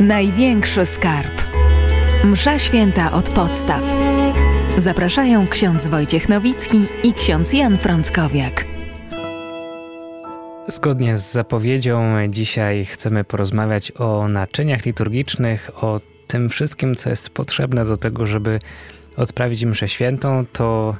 Największy 0.00 0.86
skarb. 0.86 1.42
Msza 2.24 2.58
święta 2.58 3.12
od 3.12 3.30
podstaw. 3.30 3.84
Zapraszają 4.76 5.46
ksiądz 5.46 5.86
Wojciech 5.86 6.28
Nowicki 6.28 6.86
i 7.02 7.12
ksiądz 7.12 7.52
Jan 7.52 7.78
Frąckowiak. 7.78 8.64
Zgodnie 10.68 11.16
z 11.16 11.32
zapowiedzią, 11.32 12.28
dzisiaj 12.28 12.84
chcemy 12.84 13.24
porozmawiać 13.24 13.92
o 13.92 14.28
naczyniach 14.28 14.84
liturgicznych, 14.84 15.84
o 15.84 16.00
tym 16.26 16.48
wszystkim, 16.48 16.94
co 16.94 17.10
jest 17.10 17.30
potrzebne 17.30 17.84
do 17.84 17.96
tego, 17.96 18.26
żeby 18.26 18.58
odprawić 19.16 19.64
mszę 19.64 19.88
świętą, 19.88 20.44
to 20.52 20.94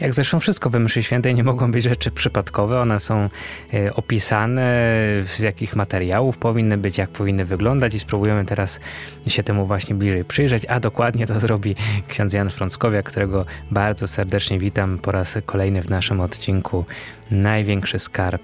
jak 0.00 0.14
zresztą 0.14 0.40
wszystko 0.40 0.70
we 0.70 0.80
mszy 0.80 1.02
świętej 1.02 1.34
nie 1.34 1.44
mogą 1.44 1.70
być 1.70 1.84
rzeczy 1.84 2.10
przypadkowe. 2.10 2.80
One 2.80 3.00
są 3.00 3.28
e, 3.74 3.94
opisane, 3.94 4.86
z 5.24 5.38
jakich 5.38 5.76
materiałów 5.76 6.38
powinny 6.38 6.78
być, 6.78 6.98
jak 6.98 7.10
powinny 7.10 7.44
wyglądać 7.44 7.94
i 7.94 7.98
spróbujemy 7.98 8.44
teraz 8.44 8.80
się 9.26 9.42
temu 9.42 9.66
właśnie 9.66 9.94
bliżej 9.94 10.24
przyjrzeć, 10.24 10.66
a 10.66 10.80
dokładnie 10.80 11.26
to 11.26 11.40
zrobi 11.40 11.76
ksiądz 12.08 12.32
Jan 12.32 12.50
Frąckowiak, 12.50 13.06
którego 13.06 13.46
bardzo 13.70 14.06
serdecznie 14.06 14.58
witam 14.58 14.98
po 14.98 15.12
raz 15.12 15.38
kolejny 15.46 15.82
w 15.82 15.90
naszym 15.90 16.20
odcinku 16.20 16.84
Największy 17.30 17.98
Skarb, 17.98 18.42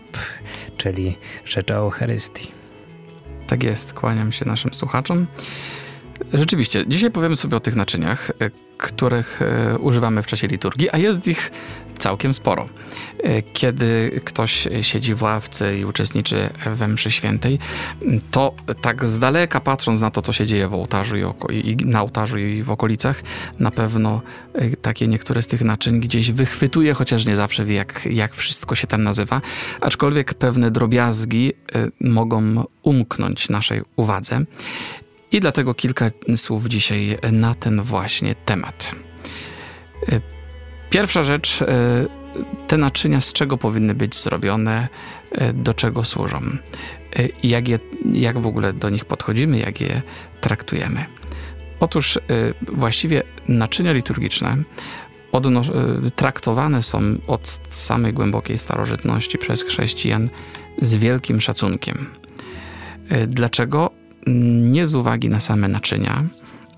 czyli 0.76 1.18
Rzecz 1.44 1.70
o 1.70 1.74
Eucharystii. 1.74 2.50
Tak 3.46 3.62
jest, 3.62 3.92
kłaniam 3.92 4.32
się 4.32 4.44
naszym 4.44 4.74
słuchaczom. 4.74 5.26
Rzeczywiście, 6.32 6.84
dzisiaj 6.86 7.10
powiemy 7.10 7.36
sobie 7.36 7.56
o 7.56 7.60
tych 7.60 7.76
naczyniach, 7.76 8.30
e, 8.30 8.50
których 8.78 9.42
e, 9.42 9.78
używamy 9.78 10.22
w 10.22 10.26
czasie 10.26 10.46
liturgii, 10.46 10.90
a 10.90 10.98
jest 10.98 11.28
ich 11.28 11.50
całkiem 11.98 12.34
sporo. 12.34 12.68
E, 13.22 13.42
kiedy 13.42 14.20
ktoś 14.24 14.68
siedzi 14.82 15.14
w 15.14 15.22
ławce 15.22 15.78
i 15.78 15.84
uczestniczy 15.84 16.50
we 16.74 16.88
mszy 16.88 17.10
świętej, 17.10 17.58
to 18.30 18.54
tak 18.80 19.06
z 19.06 19.18
daleka 19.18 19.60
patrząc 19.60 20.00
na 20.00 20.10
to, 20.10 20.22
co 20.22 20.32
się 20.32 20.46
dzieje 20.46 20.68
w 20.68 20.74
ołtarzu 20.74 21.16
i, 21.16 21.22
oko, 21.22 21.52
i 21.52 21.76
na 21.84 22.02
ołtarzu 22.02 22.38
i 22.38 22.62
w 22.62 22.70
okolicach, 22.70 23.22
na 23.58 23.70
pewno 23.70 24.20
takie 24.82 25.08
niektóre 25.08 25.42
z 25.42 25.46
tych 25.46 25.62
naczyń 25.62 26.00
gdzieś 26.00 26.32
wychwytuje, 26.32 26.94
chociaż 26.94 27.26
nie 27.26 27.36
zawsze 27.36 27.64
wie, 27.64 27.74
jak, 27.74 28.06
jak 28.10 28.34
wszystko 28.34 28.74
się 28.74 28.86
tam 28.86 29.02
nazywa, 29.02 29.40
aczkolwiek 29.80 30.34
pewne 30.34 30.70
drobiazgi 30.70 31.52
mogą 32.00 32.64
umknąć 32.82 33.48
naszej 33.48 33.82
uwadze. 33.96 34.44
I 35.32 35.40
dlatego 35.40 35.74
kilka 35.74 36.10
słów 36.36 36.66
dzisiaj 36.66 37.18
na 37.32 37.54
ten 37.54 37.82
właśnie 37.82 38.34
temat. 38.34 38.94
E, 40.08 40.20
pierwsza 40.90 41.22
rzecz, 41.22 41.62
e, 41.62 42.06
te 42.66 42.76
naczynia 42.76 43.20
z 43.20 43.32
czego 43.32 43.58
powinny 43.58 43.94
być 43.94 44.16
zrobione, 44.16 44.88
e, 45.32 45.52
do 45.52 45.74
czego 45.74 46.04
służą 46.04 46.40
jak, 47.42 47.68
je, 47.68 47.78
jak 48.12 48.38
w 48.38 48.46
ogóle 48.46 48.72
do 48.72 48.90
nich 48.90 49.04
podchodzimy, 49.04 49.58
jak 49.58 49.80
je 49.80 50.02
traktujemy. 50.40 51.04
Otóż 51.80 52.18
właściwie 52.72 53.22
naczynia 53.48 53.92
liturgiczne 53.92 54.56
traktowane 56.16 56.82
są 56.82 57.00
od 57.26 57.60
samej 57.70 58.12
głębokiej 58.12 58.58
starożytności 58.58 59.38
przez 59.38 59.62
chrześcijan 59.62 60.28
z 60.82 60.94
wielkim 60.94 61.40
szacunkiem. 61.40 62.06
Dlaczego? 63.28 63.99
Nie 64.26 64.86
z 64.86 64.94
uwagi 64.94 65.28
na 65.28 65.40
same 65.40 65.68
naczynia, 65.68 66.24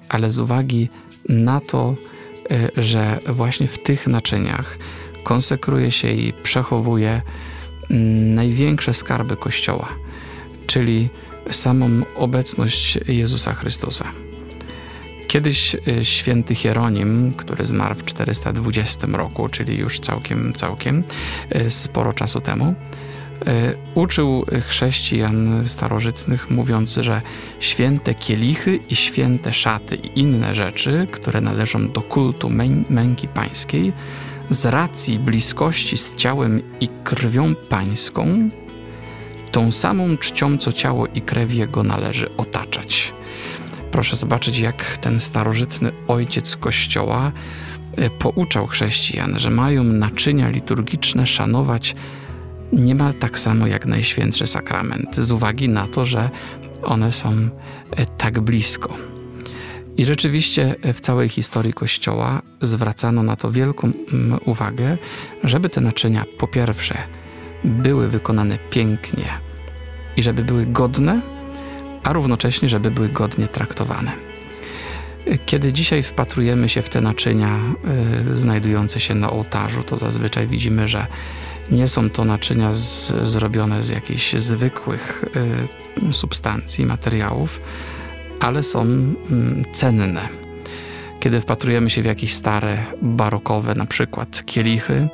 ale 0.08 0.30
z 0.30 0.38
uwagi 0.38 0.88
na 1.28 1.60
to, 1.60 1.94
e, 2.50 2.82
że 2.82 3.18
właśnie 3.26 3.66
w 3.66 3.78
tych 3.78 4.06
naczyniach 4.06 4.78
konsekruje 5.24 5.90
się 5.90 6.12
i 6.12 6.32
przechowuje 6.32 7.22
mm, 7.90 8.34
największe 8.34 8.94
skarby 8.94 9.36
Kościoła, 9.36 9.88
czyli 10.66 11.08
samą 11.50 12.02
obecność 12.16 12.98
Jezusa 13.08 13.54
Chrystusa. 13.54 14.04
Kiedyś 15.28 15.74
e, 15.74 16.04
święty 16.04 16.54
Hieronim, 16.54 17.32
który 17.36 17.66
zmarł 17.66 17.94
w 17.94 18.04
420 18.04 19.06
roku, 19.06 19.48
czyli 19.48 19.78
już 19.78 20.00
całkiem, 20.00 20.52
całkiem 20.54 21.04
e, 21.50 21.70
sporo 21.70 22.12
czasu 22.12 22.40
temu, 22.40 22.74
uczył 23.94 24.44
chrześcijan 24.68 25.64
starożytnych, 25.66 26.50
mówiąc, 26.50 26.98
że 27.00 27.22
święte 27.60 28.14
kielichy 28.14 28.78
i 28.90 28.96
święte 28.96 29.52
szaty 29.52 29.96
i 29.96 30.20
inne 30.20 30.54
rzeczy, 30.54 31.06
które 31.10 31.40
należą 31.40 31.88
do 31.88 32.00
kultu 32.00 32.50
męki 32.90 33.28
pańskiej, 33.28 33.92
z 34.50 34.66
racji 34.66 35.18
bliskości 35.18 35.96
z 35.96 36.16
ciałem 36.16 36.62
i 36.80 36.88
krwią 37.04 37.54
pańską, 37.54 38.48
tą 39.50 39.72
samą 39.72 40.16
czcią, 40.16 40.58
co 40.58 40.72
ciało 40.72 41.06
i 41.06 41.20
krew 41.20 41.54
jego 41.54 41.82
należy 41.82 42.36
otaczać. 42.36 43.12
Proszę 43.90 44.16
zobaczyć, 44.16 44.58
jak 44.58 44.96
ten 44.96 45.20
starożytny 45.20 45.92
ojciec 46.08 46.56
Kościoła 46.56 47.32
e, 47.96 48.10
pouczał 48.10 48.66
chrześcijan, 48.66 49.38
że 49.38 49.50
mają 49.50 49.84
naczynia 49.84 50.48
liturgiczne 50.48 51.26
szanować 51.26 51.94
niemal 52.72 53.14
tak 53.14 53.38
samo 53.38 53.66
jak 53.66 53.86
Najświętszy 53.86 54.46
Sakrament, 54.46 55.16
z 55.16 55.30
uwagi 55.30 55.68
na 55.68 55.88
to, 55.88 56.04
że 56.04 56.30
one 56.82 57.12
są 57.12 57.30
e, 57.90 58.06
tak 58.06 58.40
blisko. 58.40 58.96
I 59.96 60.06
rzeczywiście 60.06 60.74
w 60.94 61.00
całej 61.00 61.28
historii 61.28 61.72
Kościoła 61.72 62.42
zwracano 62.60 63.22
na 63.22 63.36
to 63.36 63.50
wielką 63.50 63.92
mm, 64.12 64.38
uwagę, 64.44 64.96
żeby 65.44 65.68
te 65.68 65.80
naczynia 65.80 66.24
po 66.38 66.48
pierwsze 66.48 66.98
były 67.64 68.08
wykonane 68.08 68.58
pięknie 68.70 69.26
i 70.16 70.22
żeby 70.22 70.44
były 70.44 70.66
godne, 70.66 71.20
a 72.02 72.12
równocześnie, 72.12 72.68
żeby 72.68 72.90
były 72.90 73.08
godnie 73.08 73.48
traktowane. 73.48 74.12
Kiedy 75.46 75.72
dzisiaj 75.72 76.02
wpatrujemy 76.02 76.68
się 76.68 76.82
w 76.82 76.88
te 76.88 77.00
naczynia 77.00 77.58
y, 78.30 78.36
znajdujące 78.36 79.00
się 79.00 79.14
na 79.14 79.30
ołtarzu, 79.30 79.82
to 79.82 79.96
zazwyczaj 79.96 80.46
widzimy, 80.46 80.88
że 80.88 81.06
nie 81.70 81.88
są 81.88 82.10
to 82.10 82.24
naczynia 82.24 82.72
z, 82.72 83.12
zrobione 83.28 83.82
z 83.82 83.88
jakichś 83.88 84.32
zwykłych 84.32 85.24
y, 86.10 86.14
substancji, 86.14 86.86
materiałów, 86.86 87.60
ale 88.40 88.62
są 88.62 88.86
y, 88.86 89.14
cenne. 89.72 90.28
Kiedy 91.20 91.40
wpatrujemy 91.40 91.90
się 91.90 92.02
w 92.02 92.04
jakieś 92.04 92.34
stare, 92.34 92.84
barokowe, 93.02 93.74
na 93.74 93.86
przykład 93.86 94.44
kielichy, 94.46 95.08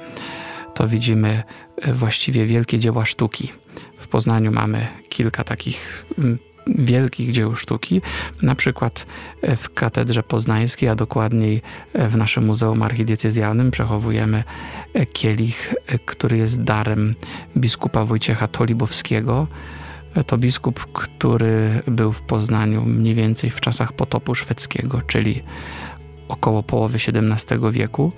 to 0.75 0.89
widzimy 0.89 1.43
y, 1.89 1.93
właściwie 1.93 2.47
wielkie 2.47 2.79
dzieła 2.79 3.07
sztuki. 3.07 3.53
W 3.99 4.09
Poznaniu 4.09 4.53
mamy 4.53 4.87
kilka 5.09 5.45
takich 5.45 6.07
mm, 6.19 6.39
wielkich 6.69 7.33
dzieł 7.33 7.57
sztuki, 7.57 8.03
na 8.43 8.55
przykład 8.55 9.07
e, 9.43 9.57
w 9.57 9.75
Katedrze 9.75 10.23
Poznańskiej, 10.23 10.89
a 10.89 10.95
dokładniej 10.95 11.63
e, 11.93 12.09
w 12.09 12.17
naszym 12.17 12.47
Muzeum 12.47 12.83
Archidiecezjalnym 12.83 13.71
przechowujemy 13.71 14.45
e, 14.95 15.07
kielich, 15.07 15.75
który 16.05 16.37
jest 16.37 16.63
darem 16.63 17.15
biskupa 17.57 18.05
Wojciecha 18.05 18.49
Tolibowskiego. 18.49 19.47
To 20.27 20.39
biskup, 20.39 20.93
który 20.93 21.83
był 21.87 22.13
w 22.13 22.23
Poznaniu 22.23 22.85
mniej 22.85 23.15
więcej 23.15 23.51
w 23.51 23.61
czasach 23.61 23.93
potopu 23.93 24.35
szwedzkiego, 24.35 25.03
czyli 25.03 25.43
około 26.29 26.63
połowy 26.63 26.99
XVII 26.99 27.59
wieku 27.73 28.13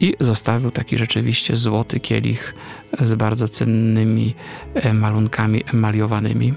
i 0.00 0.14
zostawił 0.20 0.70
taki 0.70 0.98
rzeczywiście 0.98 1.56
złoty 1.56 2.00
kielich 2.00 2.54
z 3.00 3.14
bardzo 3.14 3.48
cennymi 3.48 4.34
malunkami 4.92 5.62
emaliowanymi. 5.74 6.54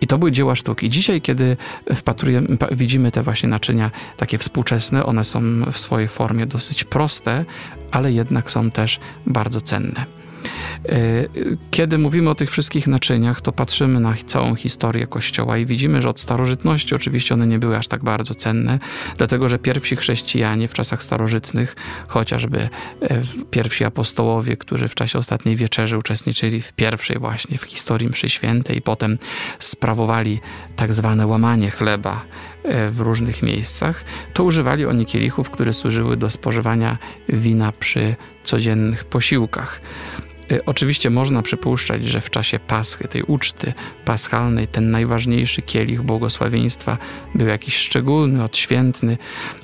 I 0.00 0.06
to 0.06 0.18
były 0.18 0.32
dzieła 0.32 0.56
sztuki. 0.56 0.90
Dzisiaj, 0.90 1.20
kiedy 1.20 1.56
wpatrujemy, 1.94 2.48
widzimy 2.72 3.12
te 3.12 3.22
właśnie 3.22 3.48
naczynia 3.48 3.90
takie 4.16 4.38
współczesne, 4.38 5.06
one 5.06 5.24
są 5.24 5.40
w 5.72 5.78
swojej 5.78 6.08
formie 6.08 6.46
dosyć 6.46 6.84
proste, 6.84 7.44
ale 7.90 8.12
jednak 8.12 8.50
są 8.50 8.70
też 8.70 9.00
bardzo 9.26 9.60
cenne. 9.60 10.21
E, 10.88 10.92
kiedy 11.70 11.98
mówimy 11.98 12.30
o 12.30 12.34
tych 12.34 12.50
wszystkich 12.50 12.86
naczyniach, 12.86 13.40
to 13.40 13.52
patrzymy 13.52 14.00
na 14.00 14.14
całą 14.26 14.54
historię 14.54 15.06
Kościoła 15.06 15.58
i 15.58 15.66
widzimy, 15.66 16.02
że 16.02 16.08
od 16.08 16.20
starożytności 16.20 16.94
oczywiście 16.94 17.34
one 17.34 17.46
nie 17.46 17.58
były 17.58 17.76
aż 17.76 17.88
tak 17.88 18.04
bardzo 18.04 18.34
cenne, 18.34 18.78
dlatego 19.16 19.48
że 19.48 19.58
pierwsi 19.58 19.96
chrześcijanie 19.96 20.68
w 20.68 20.74
czasach 20.74 21.02
starożytnych, 21.02 21.76
chociażby 22.08 22.58
e, 22.58 22.68
pierwsi 23.50 23.84
apostołowie, 23.84 24.56
którzy 24.56 24.88
w 24.88 24.94
czasie 24.94 25.18
ostatniej 25.18 25.56
wieczerzy 25.56 25.98
uczestniczyli 25.98 26.60
w 26.60 26.72
pierwszej 26.72 27.18
właśnie 27.18 27.58
w 27.58 27.62
historii 27.62 28.08
mszy 28.08 28.28
świętej 28.28 28.76
i 28.76 28.82
potem 28.82 29.18
sprawowali 29.58 30.40
tak 30.76 30.94
zwane 30.94 31.26
łamanie 31.26 31.70
chleba 31.70 32.24
e, 32.64 32.90
w 32.90 33.00
różnych 33.00 33.42
miejscach, 33.42 34.04
to 34.32 34.44
używali 34.44 34.86
oni 34.86 35.06
kielichów, 35.06 35.50
które 35.50 35.72
służyły 35.72 36.16
do 36.16 36.30
spożywania 36.30 36.98
wina 37.28 37.72
przy 37.72 38.16
codziennych 38.44 39.04
posiłkach. 39.04 39.80
Y, 40.52 40.64
oczywiście 40.64 41.10
można 41.10 41.42
przypuszczać, 41.42 42.04
że 42.04 42.20
w 42.20 42.30
czasie 42.30 42.58
Paschy, 42.58 43.08
tej 43.08 43.22
uczty 43.22 43.72
paschalnej, 44.04 44.66
ten 44.68 44.90
najważniejszy 44.90 45.62
kielich 45.62 46.02
błogosławieństwa 46.02 46.98
był 47.34 47.46
jakiś 47.46 47.76
szczególny, 47.76 48.44
odświętny, 48.44 49.18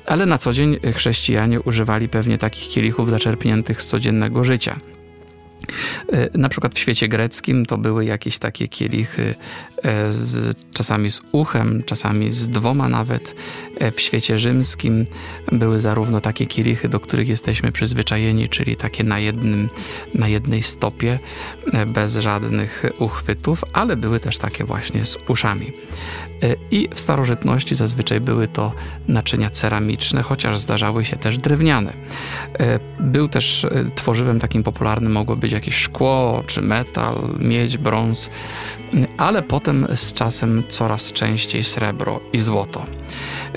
ale 0.05 0.25
na 0.25 0.37
co 0.37 0.53
dzień 0.53 0.79
chrześcijanie 0.95 1.61
używali 1.61 2.09
pewnie 2.09 2.37
takich 2.37 2.67
kielichów 2.67 3.09
zaczerpniętych 3.09 3.81
z 3.81 3.87
codziennego 3.87 4.43
życia. 4.43 4.79
E, 6.11 6.37
na 6.37 6.49
przykład 6.49 6.75
w 6.75 6.79
świecie 6.79 7.07
greckim 7.07 7.65
to 7.65 7.77
były 7.77 8.05
jakieś 8.05 8.37
takie 8.37 8.67
kielichy 8.67 9.35
z, 10.11 10.57
czasami 10.73 11.11
z 11.11 11.21
uchem, 11.31 11.83
czasami 11.85 12.31
z 12.31 12.47
dwoma 12.47 12.89
nawet. 12.89 13.35
E, 13.79 13.91
w 13.91 14.01
świecie 14.01 14.37
rzymskim 14.37 15.05
były 15.51 15.79
zarówno 15.79 16.21
takie 16.21 16.45
kielichy, 16.45 16.89
do 16.89 16.99
których 16.99 17.29
jesteśmy 17.29 17.71
przyzwyczajeni, 17.71 18.49
czyli 18.49 18.75
takie 18.75 19.03
na, 19.03 19.19
jednym, 19.19 19.69
na 20.13 20.27
jednej 20.27 20.63
stopie, 20.63 21.19
bez 21.87 22.17
żadnych 22.17 22.85
uchwytów, 22.99 23.63
ale 23.73 23.97
były 23.97 24.19
też 24.19 24.37
takie 24.37 24.63
właśnie 24.63 25.05
z 25.05 25.17
uszami. 25.27 25.71
I 26.71 26.89
w 26.93 26.99
starożytności 26.99 27.75
zazwyczaj 27.75 28.21
były 28.21 28.47
to 28.47 28.73
naczynia 29.07 29.49
ceramiczne, 29.49 30.21
chociaż 30.21 30.57
zdarzały 30.57 31.05
się 31.05 31.15
też 31.15 31.37
drewniane. 31.37 31.93
Był 32.99 33.27
też 33.27 33.67
tworzywem 33.95 34.39
takim 34.39 34.63
popularnym 34.63 35.11
mogło 35.11 35.35
być 35.35 35.51
jakieś 35.51 35.75
szkło, 35.75 36.43
czy 36.47 36.61
metal, 36.61 37.35
miedź, 37.39 37.77
brąz, 37.77 38.29
ale 39.17 39.41
potem 39.43 39.68
z 39.95 40.13
czasem 40.13 40.63
coraz 40.69 41.13
częściej 41.13 41.63
srebro 41.63 42.19
i 42.33 42.39
złoto. 42.39 42.85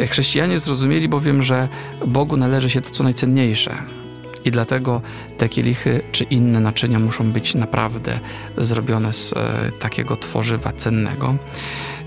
Chrześcijanie 0.08 0.58
zrozumieli 0.58 1.08
bowiem, 1.08 1.42
że 1.42 1.68
Bogu 2.06 2.36
należy 2.36 2.70
się 2.70 2.80
to 2.80 2.90
co 2.90 3.04
najcenniejsze. 3.04 3.74
I 4.44 4.50
dlatego 4.50 5.02
te 5.38 5.48
kielichy 5.48 6.00
czy 6.12 6.24
inne 6.24 6.60
naczynia 6.60 6.98
muszą 6.98 7.32
być 7.32 7.54
naprawdę 7.54 8.20
zrobione 8.58 9.12
z 9.12 9.32
e, 9.32 9.36
takiego 9.78 10.16
tworzywa 10.16 10.72
cennego. 10.72 11.34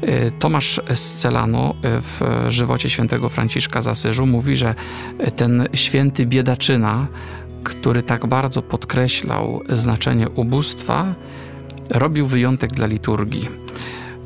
E, 0.01 0.31
Tomasz 0.31 0.81
Scelano 0.93 1.69
e, 1.69 2.01
w 2.01 2.21
żywocie 2.49 2.89
świętego 2.89 3.29
Franciszka 3.29 3.81
z 3.81 3.87
Asyżu 3.87 4.25
mówi, 4.25 4.55
że 4.55 4.75
ten 5.35 5.67
święty 5.73 6.25
biedaczyna 6.25 7.07
który 7.65 8.01
tak 8.01 8.25
bardzo 8.25 8.61
podkreślał 8.61 9.61
znaczenie 9.69 10.29
ubóstwa, 10.29 11.15
robił 11.89 12.25
wyjątek 12.25 12.73
dla 12.73 12.87
liturgii. 12.87 13.64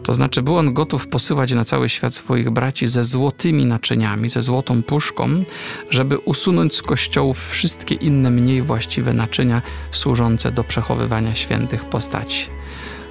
To 0.04 0.14
znaczy, 0.14 0.42
był 0.42 0.58
on 0.58 0.74
gotów 0.74 1.08
posyłać 1.08 1.54
na 1.54 1.66
cały 1.66 1.90
świat 1.90 2.14
swoich 2.14 2.50
braci 2.50 2.88
ze 2.88 3.04
złotymi 3.04 3.66
naczyniami, 3.66 4.30
ze 4.30 4.42
złotą 4.42 4.84
puszką, 4.84 5.44
żeby 5.90 6.18
usunąć 6.18 6.76
z 6.76 6.82
kościołów 6.82 7.50
wszystkie 7.50 7.96
inne 7.96 8.32
mniej 8.32 8.62
właściwe 8.62 9.14
naczynia 9.14 9.62
służące 9.92 10.52
do 10.52 10.64
przechowywania 10.64 11.36
świętych 11.36 11.86
postaci. 11.86 12.46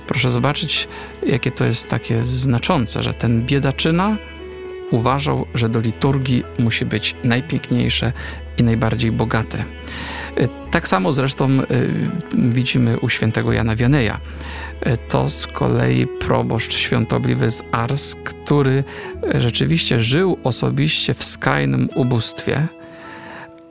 Proszę 0.07 0.31
zobaczyć, 0.31 0.89
jakie 1.27 1.51
to 1.51 1.65
jest 1.65 1.89
takie 1.89 2.23
znaczące, 2.23 3.03
że 3.03 3.15
ten 3.15 3.47
biedaczyna 3.47 4.17
uważał, 4.91 5.47
że 5.55 5.69
do 5.69 5.81
liturgii 5.81 6.45
musi 6.59 6.85
być 6.85 7.15
najpiękniejsze 7.25 8.13
i 8.59 8.63
najbardziej 8.63 9.13
bogate. 9.13 9.65
E, 10.39 10.49
tak 10.71 10.89
samo 10.89 11.13
zresztą 11.13 11.49
e, 11.51 11.65
widzimy 12.35 13.01
u 13.01 13.09
świętego 13.09 13.53
Jana 13.53 13.77
Wianeja. 13.77 14.21
E, 14.81 14.97
to 14.97 15.31
z 15.31 15.47
kolei 15.47 16.07
proboszcz 16.07 16.77
świątobliwy 16.77 17.51
z 17.51 17.63
Ars, 17.73 18.15
który 18.25 18.85
rzeczywiście 19.39 20.01
żył 20.01 20.39
osobiście 20.45 21.15
w 21.15 21.25
skrajnym 21.25 21.89
ubóstwie, 21.95 22.69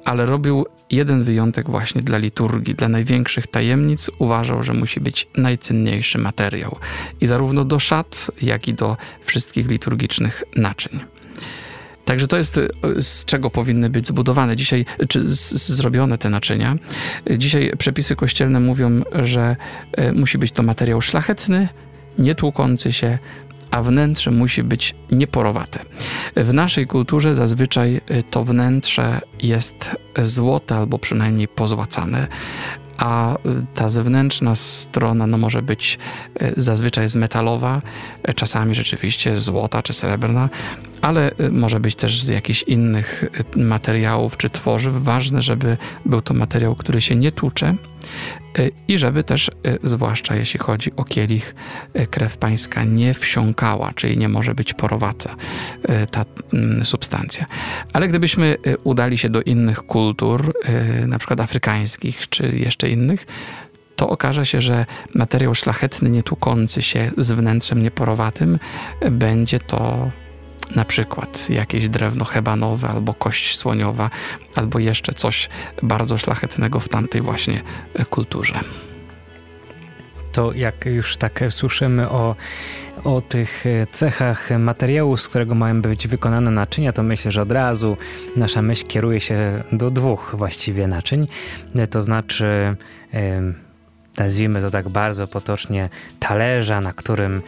ale 0.05 0.25
robił 0.25 0.65
jeden 0.91 1.23
wyjątek 1.23 1.69
właśnie 1.69 2.01
dla 2.01 2.17
liturgii, 2.17 2.75
dla 2.75 2.89
największych 2.89 3.47
tajemnic. 3.47 4.09
Uważał, 4.19 4.63
że 4.63 4.73
musi 4.73 4.99
być 4.99 5.27
najcenniejszy 5.37 6.17
materiał 6.17 6.77
i 7.21 7.27
zarówno 7.27 7.65
do 7.65 7.79
szat, 7.79 8.31
jak 8.41 8.67
i 8.67 8.73
do 8.73 8.97
wszystkich 9.21 9.69
liturgicznych 9.69 10.43
naczyń. 10.55 11.16
Także 12.07 12.27
to 12.27 12.37
jest 12.37 12.57
y, 12.57 12.69
z 13.01 13.25
czego 13.25 13.49
powinny 13.49 13.89
być 13.89 14.07
zbudowane 14.07 14.55
dzisiaj, 14.55 14.85
czy 15.09 15.29
z, 15.29 15.53
zrobione 15.67 16.17
te 16.17 16.29
naczynia. 16.29 16.75
Dzisiaj 17.37 17.71
przepisy 17.77 18.15
kościelne 18.15 18.59
mówią, 18.59 19.01
że 19.13 19.55
musi 20.13 20.37
być 20.37 20.51
to 20.51 20.63
materiał 20.63 21.01
szlachetny, 21.01 21.69
nietłukący 22.19 22.93
się, 22.93 23.17
a 23.71 23.81
wnętrze 23.81 24.31
musi 24.31 24.63
być 24.63 24.95
nieporowate. 25.11 25.79
W 26.35 26.53
naszej 26.53 26.87
kulturze 26.87 27.35
zazwyczaj 27.35 28.01
to 28.29 28.43
wnętrze 28.43 29.21
jest 29.43 29.95
złote 30.23 30.75
albo 30.75 30.99
przynajmniej 30.99 31.47
pozłacane, 31.47 32.27
a 32.97 33.37
ta 33.73 33.89
zewnętrzna 33.89 34.55
strona 34.55 35.27
no, 35.27 35.37
może 35.37 35.61
być 35.61 35.99
zazwyczaj 36.57 37.03
jest 37.03 37.15
metalowa, 37.15 37.81
czasami 38.35 38.75
rzeczywiście 38.75 39.39
złota 39.39 39.81
czy 39.81 39.93
srebrna, 39.93 40.49
ale 41.01 41.31
może 41.51 41.79
być 41.79 41.95
też 41.95 42.23
z 42.23 42.27
jakichś 42.27 42.63
innych 42.63 43.25
materiałów 43.55 44.37
czy 44.37 44.49
tworzyw. 44.49 44.93
Ważne, 44.93 45.41
żeby 45.41 45.77
był 46.05 46.21
to 46.21 46.33
materiał, 46.33 46.75
który 46.75 47.01
się 47.01 47.15
nie 47.15 47.31
tłucze, 47.31 47.75
i 48.87 48.97
żeby 48.97 49.23
też, 49.23 49.51
zwłaszcza 49.83 50.35
jeśli 50.35 50.59
chodzi 50.59 50.95
o 50.95 51.03
kielich, 51.03 51.55
krew 52.09 52.37
pańska 52.37 52.83
nie 52.83 53.13
wsiąkała, 53.13 53.93
czyli 53.95 54.17
nie 54.17 54.29
może 54.29 54.55
być 54.55 54.73
porowata 54.73 55.35
ta 56.11 56.25
mm, 56.53 56.85
substancja. 56.85 57.45
Ale 57.93 58.07
gdybyśmy 58.07 58.57
udali 58.83 59.17
się 59.17 59.29
do 59.29 59.41
innych 59.41 59.77
kultur, 59.77 60.53
na 61.07 61.19
przykład 61.19 61.39
afrykańskich 61.39 62.29
czy 62.29 62.53
jeszcze 62.55 62.89
innych, 62.89 63.25
to 63.95 64.09
okaże 64.09 64.45
się, 64.45 64.61
że 64.61 64.85
materiał 65.15 65.55
szlachetny, 65.55 66.09
nietłukący 66.09 66.81
się 66.81 67.11
z 67.17 67.31
wnętrzem 67.31 67.83
nieporowatym 67.83 68.59
będzie 69.11 69.59
to 69.59 70.11
na 70.75 70.85
przykład 70.85 71.49
jakieś 71.49 71.89
drewno 71.89 72.25
hebanowe 72.25 72.87
albo 72.87 73.13
kość 73.13 73.57
słoniowa, 73.57 74.09
albo 74.55 74.79
jeszcze 74.79 75.13
coś 75.13 75.49
bardzo 75.83 76.17
szlachetnego 76.17 76.79
w 76.79 76.89
tamtej 76.89 77.21
właśnie 77.21 77.61
kulturze. 78.09 78.59
To 80.31 80.53
jak 80.53 80.85
już 80.85 81.17
tak 81.17 81.43
słyszymy 81.49 82.09
o, 82.09 82.35
o 83.03 83.21
tych 83.21 83.63
cechach 83.91 84.49
materiału, 84.59 85.17
z 85.17 85.27
którego 85.27 85.55
mają 85.55 85.81
być 85.81 86.07
wykonane 86.07 86.51
naczynia, 86.51 86.93
to 86.93 87.03
myślę, 87.03 87.31
że 87.31 87.41
od 87.41 87.51
razu 87.51 87.97
nasza 88.35 88.61
myśl 88.61 88.87
kieruje 88.87 89.19
się 89.19 89.63
do 89.71 89.91
dwóch 89.91 90.35
właściwie 90.37 90.87
naczyń. 90.87 91.27
To 91.89 92.01
znaczy 92.01 92.75
nazwijmy 94.17 94.61
to 94.61 94.69
tak 94.69 94.89
bardzo 94.89 95.27
potocznie, 95.27 95.89
talerza, 96.19 96.81
na 96.81 96.93
którym 96.93 97.41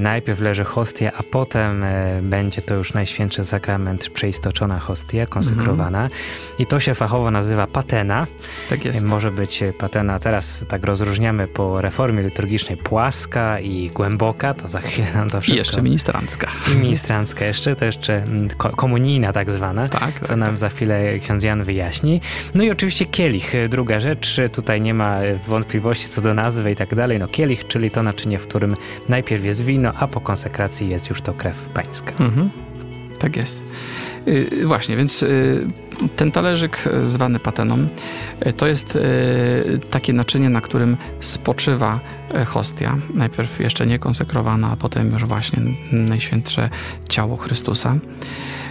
najpierw 0.00 0.40
leży 0.40 0.64
hostia, 0.64 1.12
a 1.18 1.22
potem 1.22 1.84
e, 1.84 2.20
będzie 2.22 2.62
to 2.62 2.74
już 2.74 2.94
Najświętszy 2.94 3.44
Sakrament, 3.44 4.08
przeistoczona 4.10 4.78
hostia, 4.78 5.26
konsekrowana. 5.26 6.02
Mhm. 6.02 6.20
I 6.58 6.66
to 6.66 6.80
się 6.80 6.94
fachowo 6.94 7.30
nazywa 7.30 7.66
patena. 7.66 8.26
Tak 8.70 8.84
jest. 8.84 9.04
Może 9.04 9.30
być 9.30 9.64
patena, 9.78 10.18
teraz 10.18 10.64
tak 10.68 10.84
rozróżniamy 10.84 11.48
po 11.48 11.80
reformie 11.80 12.22
liturgicznej, 12.22 12.76
płaska 12.76 13.60
i 13.60 13.90
głęboka, 13.90 14.54
to 14.54 14.68
za 14.68 14.80
chwilę 14.80 15.08
nam 15.14 15.30
to 15.30 15.40
wszystko... 15.40 15.56
I 15.56 15.58
jeszcze 15.58 15.82
ministrancka. 15.82 16.48
I 16.72 16.76
ministrancka 16.76 17.44
jeszcze, 17.44 17.74
to 17.74 17.84
jeszcze 17.84 18.22
mm, 18.22 18.48
komunijna 18.76 19.32
tak 19.32 19.50
zwana, 19.50 19.88
tak, 19.88 20.00
tak, 20.00 20.28
to 20.28 20.36
nam 20.36 20.48
tak. 20.48 20.58
za 20.58 20.68
chwilę 20.68 21.18
ksiądz 21.18 21.42
Jan 21.42 21.64
wyjaśni. 21.64 22.20
No 22.54 22.64
i 22.64 22.70
oczywiście 22.70 23.06
kielich, 23.06 23.52
druga 23.68 24.00
rzecz, 24.00 24.36
tutaj 24.52 24.80
nie 24.80 24.94
ma 24.94 25.18
wątpliwości, 25.46 25.61
wątpliwości 25.62 26.08
co 26.08 26.22
do 26.22 26.34
nazwy 26.34 26.70
i 26.70 26.76
tak 26.76 26.94
dalej. 26.94 27.18
No 27.18 27.28
kielich, 27.28 27.66
czyli 27.66 27.90
to 27.90 28.02
naczynie, 28.02 28.38
w 28.38 28.46
którym 28.46 28.76
najpierw 29.08 29.44
jest 29.44 29.64
wino, 29.64 29.92
a 29.96 30.06
po 30.06 30.20
konsekracji 30.20 30.88
jest 30.88 31.10
już 31.10 31.22
to 31.22 31.34
krew 31.34 31.56
pańska. 31.74 32.12
Mhm. 32.20 32.50
Tak 33.18 33.36
jest. 33.36 33.62
Yy, 34.26 34.66
właśnie, 34.66 34.96
więc 34.96 35.22
yy, 35.22 35.68
ten 36.16 36.32
talerzyk 36.32 36.88
zwany 37.04 37.38
pateną 37.38 37.78
yy, 38.46 38.52
to 38.52 38.66
jest 38.66 38.96
y, 38.96 39.80
takie 39.90 40.12
naczynie, 40.12 40.50
na 40.50 40.60
którym 40.60 40.96
spoczywa 41.20 42.00
y, 42.42 42.44
hostia. 42.44 42.98
Najpierw 43.14 43.60
jeszcze 43.60 43.86
nie 43.86 43.98
konsekrowana, 43.98 44.70
a 44.72 44.76
potem 44.76 45.12
już 45.12 45.24
właśnie 45.24 45.62
najświętsze 45.92 46.68
ciało 47.08 47.36
Chrystusa. 47.36 47.96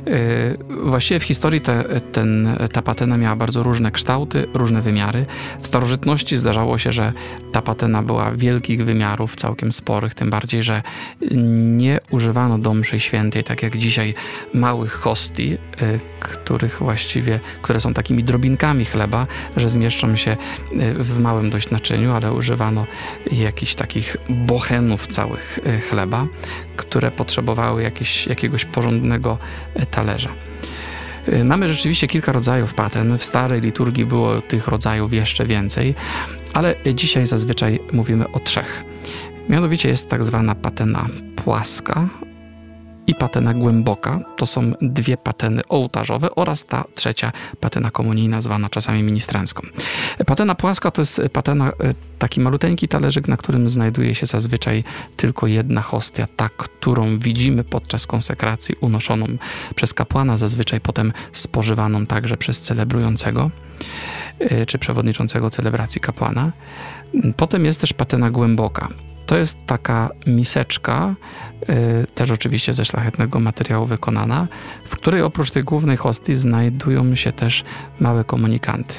Y, 0.08 0.58
właściwie 0.84 1.20
w 1.20 1.24
historii 1.24 1.62
te, 1.62 1.84
ten, 2.12 2.58
ta 2.72 2.81
patena 2.81 3.17
miała 3.17 3.36
bardzo 3.36 3.63
różne 3.63 3.91
kształty, 3.91 4.48
różne 4.53 4.81
wymiary. 4.81 5.25
W 5.62 5.67
starożytności 5.67 6.38
zdarzało 6.38 6.77
się, 6.77 6.91
że 6.91 7.13
ta 7.51 7.62
patena 7.62 8.03
była 8.03 8.31
wielkich 8.31 8.86
wymiarów, 8.86 9.36
całkiem 9.36 9.72
sporych, 9.72 10.13
tym 10.15 10.29
bardziej, 10.29 10.63
że 10.63 10.81
nie 11.31 12.00
używano 12.10 12.58
do 12.58 12.74
mszy 12.74 13.00
świętej, 13.00 13.43
tak 13.43 13.63
jak 13.63 13.77
dzisiaj, 13.77 14.13
małych 14.53 14.91
hostii, 14.91 15.53
y, 15.53 16.00
których 16.20 16.79
właściwie, 16.79 17.39
które 17.62 17.79
są 17.79 17.93
takimi 17.93 18.24
drobinkami 18.24 18.86
chleba, 18.86 19.27
że 19.58 19.70
zmieszczą 19.70 20.15
się 20.15 20.31
y, 20.31 20.93
w 20.93 21.20
małym 21.20 21.50
dość 21.50 21.70
naczyniu, 21.70 22.12
ale 22.12 22.34
używano 22.34 22.86
jakichś 23.31 23.75
takich 23.75 24.17
bochenów 24.29 25.08
całych 25.08 25.60
chleba, 25.89 26.27
które 26.75 27.12
potrzebowały 27.12 27.84
jakieś, 27.84 28.27
jakiegoś 28.27 28.65
porządnego 28.65 29.38
talerza. 29.91 30.29
Y, 31.27 31.43
mamy 31.43 31.67
rzeczywiście 31.67 32.07
kilka 32.07 32.31
rodzajów 32.31 32.74
paten. 32.74 33.17
W 33.17 33.24
starej 33.24 33.62
liturgii 33.62 34.05
było 34.05 34.41
tych 34.41 34.67
rodzajów 34.67 35.13
jeszcze 35.13 35.45
więcej, 35.45 35.95
ale 36.53 36.75
dzisiaj 36.93 37.25
zazwyczaj 37.25 37.79
mówimy 37.91 38.31
o 38.31 38.39
trzech. 38.39 38.83
Mianowicie 39.50 39.89
jest 39.89 40.10
tak 40.10 40.24
zwana 40.24 40.55
patena 40.55 41.05
płaska 41.36 42.10
i 43.12 43.15
patena 43.15 43.53
głęboka. 43.53 44.20
To 44.38 44.46
są 44.46 44.72
dwie 44.82 45.18
pateny 45.18 45.62
ołtarzowe 45.70 46.36
oraz 46.36 46.65
ta 46.65 46.84
trzecia 46.96 47.32
patena 47.60 47.91
komunijna, 47.91 48.41
zwana 48.41 48.70
czasami 48.70 49.03
ministrancką. 49.03 49.62
Patena 50.25 50.56
płaska 50.56 50.91
to 50.91 51.01
jest 51.01 51.22
patena, 51.34 51.68
e, 51.68 51.72
taki 52.20 52.39
maluteńki 52.39 52.88
talerzyk, 52.88 53.27
na 53.27 53.38
którym 53.38 53.70
znajduje 53.70 54.15
się 54.15 54.25
zazwyczaj 54.25 54.84
tylko 55.18 55.48
jedna 55.48 55.82
hostia, 55.82 56.27
ta, 56.36 56.50
którą 56.50 57.18
widzimy 57.18 57.63
podczas 57.63 58.08
konsekracji, 58.08 58.75
unoszoną 58.82 59.25
przez 59.75 59.94
kapłana, 59.94 60.38
zazwyczaj 60.38 60.82
potem 60.82 61.13
spożywaną 61.34 62.06
także 62.06 62.38
przez 62.38 62.62
celebrującego 62.62 63.51
e, 64.39 64.65
czy 64.65 64.80
przewodniczącego 64.80 65.50
celebracji 65.50 66.01
kapłana. 66.01 66.51
Potem 67.38 67.65
jest 67.65 67.82
też 67.82 67.94
patena 67.94 68.32
głęboka. 68.32 68.89
To 69.25 69.37
jest 69.37 69.57
taka 69.65 70.09
miseczka, 70.27 71.15
y, 71.69 72.05
też 72.15 72.31
oczywiście 72.31 72.73
ze 72.73 72.85
szlachetnego 72.85 73.39
materiału 73.39 73.85
wykonana, 73.85 74.47
w 74.85 74.95
której 74.95 75.21
oprócz 75.21 75.51
tej 75.51 75.63
głównej 75.63 75.97
hostii 75.97 76.35
znajdują 76.35 77.15
się 77.15 77.31
też 77.31 77.63
małe 77.99 78.23
komunikanty. 78.23 78.93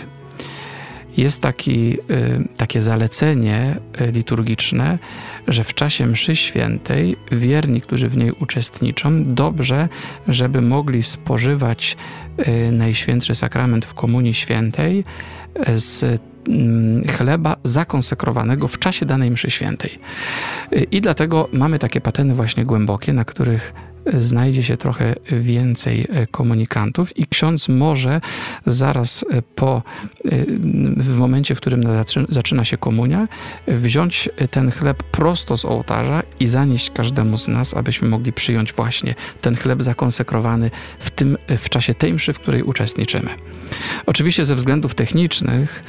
Jest 1.17 1.41
taki, 1.41 1.95
y, 1.95 1.99
takie 2.57 2.83
zalecenie 2.83 3.77
y, 4.01 4.13
liturgiczne, 4.13 4.99
że 5.49 5.65
w 5.65 5.75
czasie 5.75 6.07
mszy 6.07 6.37
świętej 6.37 7.17
wierni, 7.33 7.81
którzy 7.81 8.09
w 8.09 8.17
niej 8.17 8.33
uczestniczą, 8.33 9.25
dobrze, 9.25 9.89
żeby 10.29 10.61
mogli 10.63 11.03
spożywać 11.03 11.97
Najświętszy 12.73 13.35
Sakrament 13.35 13.85
w 13.85 13.95
Komunii 13.95 14.35
Świętej 14.35 15.05
z 15.77 16.23
chleba 17.17 17.57
zakonsekrowanego 17.65 18.69
w 18.69 18.79
czasie 18.79 19.07
danej 19.07 19.31
mszy 19.31 19.51
świętej. 19.51 19.99
I 20.91 21.01
dlatego 21.01 21.49
mamy 21.53 21.79
takie 21.79 22.01
pateny 22.01 22.35
właśnie 22.35 22.65
głębokie, 22.65 23.13
na 23.13 23.25
których 23.25 23.73
znajdzie 24.07 24.63
się 24.63 24.77
trochę 24.77 25.15
więcej 25.33 26.07
e, 26.11 26.27
komunikantów 26.27 27.19
i 27.19 27.27
ksiądz 27.27 27.69
może 27.69 28.21
zaraz 28.67 29.25
e, 29.31 29.43
po, 29.43 29.83
e, 30.25 30.31
w 30.97 31.17
momencie, 31.17 31.55
w 31.55 31.61
którym 31.61 31.83
zaczyna 32.29 32.65
się 32.65 32.77
komunia, 32.77 33.29
wziąć 33.69 34.29
ten 34.51 34.71
chleb 34.71 35.03
prosto 35.03 35.57
z 35.57 35.65
ołtarza 35.65 36.23
i 36.41 36.49
zanieść 36.49 36.91
każdemu 36.91 37.39
z 37.39 37.49
nas, 37.49 37.75
abyśmy 37.75 38.09
mogli 38.09 38.33
przyjąć 38.33 38.73
właśnie 38.73 39.15
ten 39.41 39.57
chleb 39.57 39.83
zakonsekrowany 39.83 40.71
w, 40.99 41.11
tym, 41.11 41.39
w 41.59 41.69
czasie 41.69 41.95
tej 41.95 42.13
mszy, 42.13 42.33
w 42.33 42.39
której 42.39 42.63
uczestniczymy. 42.63 43.31
Oczywiście 44.07 44.45
ze 44.45 44.55
względów 44.55 44.95
technicznych 44.95 45.83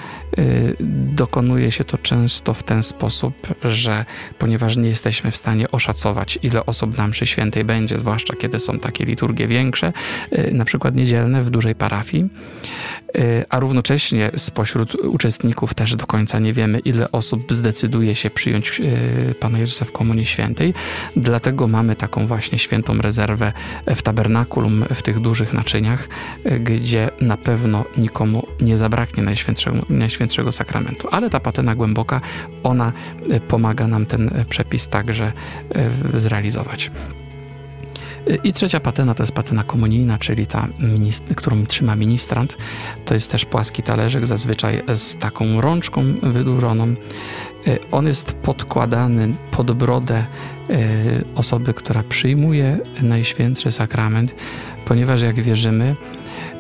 dokonuje 1.16 1.72
się 1.72 1.84
to 1.84 1.98
często 1.98 2.54
w 2.54 2.64
ten 2.64 2.84
sposób, 2.84 3.34
że 3.64 4.06
ponieważ 4.40 4.78
nie 4.78 4.90
jesteśmy 4.90 5.32
w 5.32 5.38
stanie 5.38 5.72
oszacować, 5.72 6.40
ile 6.44 6.66
osób 6.66 6.98
na 6.98 7.08
mszy 7.08 7.26
świętej 7.26 7.64
będzie, 7.64 7.98
zwłaszcza 7.98 8.36
kiedy 8.36 8.60
są 8.60 8.80
takie 8.80 9.06
liturgie 9.06 9.48
większe, 9.48 9.94
y, 10.38 10.52
na 10.54 10.66
przykład 10.66 10.96
niedzielne 10.96 11.44
w 11.44 11.50
dużej 11.50 11.76
parafii, 11.76 12.24
y, 12.24 12.73
a 13.50 13.60
równocześnie 13.60 14.32
spośród 14.38 14.96
uczestników 14.96 15.74
też 15.74 15.96
do 15.96 16.08
końca 16.08 16.40
nie 16.40 16.54
wiemy, 16.54 16.80
ile 16.80 17.12
osób 17.12 17.54
zdecyduje 17.54 18.16
się 18.16 18.30
przyjąć 18.30 18.80
y, 18.80 19.36
Pana 19.40 19.60
Jezusa 19.60 19.86
w 19.86 19.92
Komunii 19.92 20.26
Świętej. 20.26 20.74
Dlatego 21.16 21.68
mamy 21.68 21.96
taką 21.96 22.28
właśnie 22.28 22.60
świętą 22.60 22.98
rezerwę 22.98 23.54
w 23.96 24.02
tabernakulum, 24.02 24.86
w 24.96 25.02
tych 25.02 25.20
dużych 25.20 25.54
naczyniach, 25.54 26.08
gdzie 26.60 27.10
na 27.22 27.38
pewno 27.38 27.86
nikomu 27.98 28.48
nie 28.62 28.78
zabraknie 28.78 29.24
Najświętszego, 29.24 29.78
Najświętszego 29.90 30.52
Sakramentu. 30.52 31.08
Ale 31.12 31.30
ta 31.30 31.40
patena 31.40 31.76
głęboka, 31.76 32.22
ona 32.64 32.92
pomaga 33.48 33.88
nam 33.88 34.06
ten 34.06 34.46
przepis 34.50 34.88
także 34.88 35.32
zrealizować. 36.14 36.92
I 38.44 38.54
trzecia 38.54 38.80
patena 38.80 39.14
to 39.14 39.24
jest 39.24 39.34
patena 39.34 39.64
komunijna, 39.64 40.18
czyli 40.18 40.48
ta, 40.48 40.68
którą 41.36 41.66
trzyma 41.66 41.96
ministrant. 41.96 42.58
To 43.06 43.14
jest 43.14 43.32
też 43.32 43.46
płaski 43.46 43.84
talerzyk, 43.84 44.28
zazwyczaj 44.28 44.82
z 44.96 45.16
taką 45.16 45.62
rączką 45.62 46.04
wydłużoną. 46.22 46.96
Y, 47.68 47.80
on 47.92 48.08
jest 48.08 48.34
podkładany 48.34 49.36
pod 49.52 49.72
brodę 49.72 50.26
y, 50.70 50.76
osoby, 51.36 51.74
która 51.74 52.04
przyjmuje 52.04 52.80
Najświętszy 53.02 53.72
Sakrament, 53.72 54.36
ponieważ 54.86 55.22
jak 55.22 55.42
wierzymy, 55.42 55.96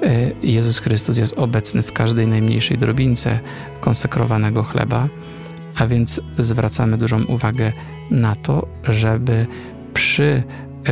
y, 0.03 0.47
Jezus 0.47 0.79
Chrystus 0.79 1.17
jest 1.17 1.33
obecny 1.33 1.81
w 1.81 1.93
każdej 1.93 2.27
najmniejszej 2.27 2.77
drobince 2.77 3.39
konsekrowanego 3.79 4.63
chleba, 4.63 5.09
a 5.75 5.87
więc 5.87 6.21
zwracamy 6.37 6.97
dużą 6.97 7.23
uwagę 7.23 7.73
na 8.11 8.35
to, 8.35 8.67
żeby 8.83 9.45
przy 9.93 10.43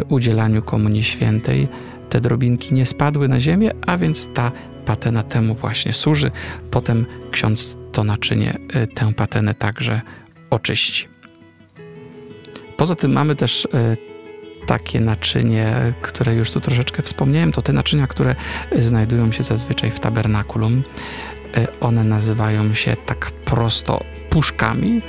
udzielaniu 0.09 0.61
Komunii 0.61 1.03
Świętej 1.03 1.67
te 2.09 2.21
drobinki 2.21 2.73
nie 2.73 2.85
spadły 2.85 3.27
na 3.27 3.39
ziemię, 3.39 3.71
a 3.87 3.97
więc 3.97 4.29
ta 4.33 4.51
patena 4.85 5.23
temu 5.23 5.55
właśnie 5.55 5.93
służy. 5.93 6.31
Potem 6.71 7.05
ksiądz 7.31 7.77
to 7.91 8.03
naczynie, 8.03 8.57
y, 8.75 8.87
tę 8.87 9.13
patenę 9.13 9.53
także 9.53 10.01
oczyści. 10.49 11.07
Poza 12.77 12.95
tym 12.95 13.11
mamy 13.11 13.35
też 13.35 13.65
y, 13.65 13.67
takie 14.65 14.99
naczynie, 14.99 15.93
które 16.01 16.35
już 16.35 16.51
tu 16.51 16.61
troszeczkę 16.61 17.03
wspomniałem, 17.03 17.51
to 17.51 17.61
te 17.61 17.73
naczynia, 17.73 18.07
które 18.07 18.35
znajdują 18.75 19.31
się 19.31 19.43
zazwyczaj 19.43 19.91
w 19.91 19.99
tabernakulum. 19.99 20.83
One 21.81 22.03
nazywają 22.03 22.73
się 22.73 22.95
tak 23.05 23.31
prosto 23.31 24.03
puszkami, 24.29 25.01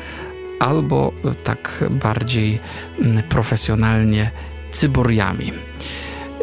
albo 0.60 1.12
tak 1.44 1.84
bardziej 1.90 2.60
mm, 3.00 3.22
profesjonalnie 3.22 4.30
cyboriami. 4.72 5.52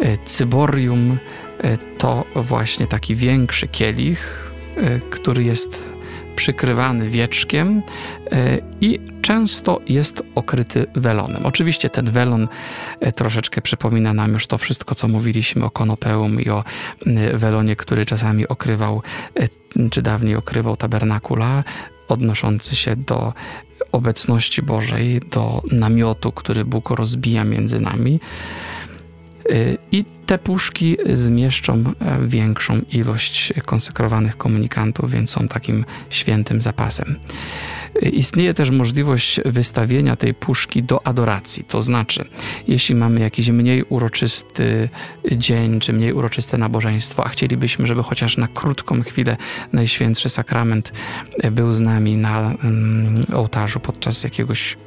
E, 0.01 0.17
cyborium 0.17 1.17
e, 1.61 1.77
to 1.77 2.25
właśnie 2.35 2.87
taki 2.87 3.15
większy 3.15 3.67
kielich, 3.67 4.51
e, 4.77 4.99
który 4.99 5.43
jest 5.43 5.89
przykrywany 6.35 7.09
wieczkiem 7.09 7.83
i 8.81 8.99
często 9.21 9.79
jest 9.87 10.23
okryty 10.35 10.85
welonem. 10.95 11.45
Oczywiście 11.45 11.89
ten 11.89 12.11
welon 12.11 12.47
troszeczkę 13.15 13.61
przypomina 13.61 14.13
nam 14.13 14.33
już 14.33 14.47
to 14.47 14.57
wszystko, 14.57 14.95
co 14.95 15.07
mówiliśmy 15.07 15.65
o 15.65 15.71
konopeum 15.71 16.41
i 16.41 16.49
o 16.49 16.63
welonie, 17.33 17.75
który 17.75 18.05
czasami 18.05 18.47
okrywał, 18.47 19.01
czy 19.91 20.01
dawniej 20.01 20.35
okrywał 20.35 20.77
tabernakula, 20.77 21.63
odnoszący 22.07 22.75
się 22.75 22.95
do 22.95 23.33
obecności 23.91 24.61
Bożej, 24.61 25.19
do 25.19 25.61
namiotu, 25.71 26.31
który 26.31 26.65
Bóg 26.65 26.89
rozbija 26.89 27.43
między 27.43 27.79
nami. 27.79 28.19
Y, 29.51 29.77
I 29.91 30.05
te 30.25 30.37
puszki 30.37 30.97
zmieszczą 31.13 31.83
e, 31.99 32.27
większą 32.27 32.81
ilość 32.91 33.53
konsekrowanych 33.65 34.37
komunikantów, 34.37 35.11
więc 35.11 35.29
są 35.29 35.47
takim 35.47 35.85
świętym 36.09 36.61
zapasem. 36.61 37.15
Istnieje 38.01 38.53
też 38.53 38.69
możliwość 38.69 39.39
wystawienia 39.45 40.15
tej 40.15 40.33
puszki 40.33 40.83
do 40.83 41.07
adoracji, 41.07 41.63
to 41.63 41.81
znaczy, 41.81 42.25
jeśli 42.67 42.95
mamy 42.95 43.19
jakiś 43.19 43.49
mniej 43.49 43.83
uroczysty 43.83 44.89
dzień, 45.31 45.79
czy 45.79 45.93
mniej 45.93 46.13
uroczyste 46.13 46.57
nabożeństwo, 46.57 47.25
a 47.25 47.29
chcielibyśmy, 47.29 47.87
żeby 47.87 48.03
chociaż 48.03 48.37
na 48.37 48.47
krótką 48.47 49.01
chwilę 49.01 49.37
Najświętszy 49.73 50.29
Sakrament 50.29 50.93
był 51.51 51.73
z 51.73 51.81
nami 51.81 52.15
na 52.15 52.39
mm, 52.63 53.25
ołtarzu 53.33 53.79
podczas 53.79 54.23
jakiegoś 54.23 54.77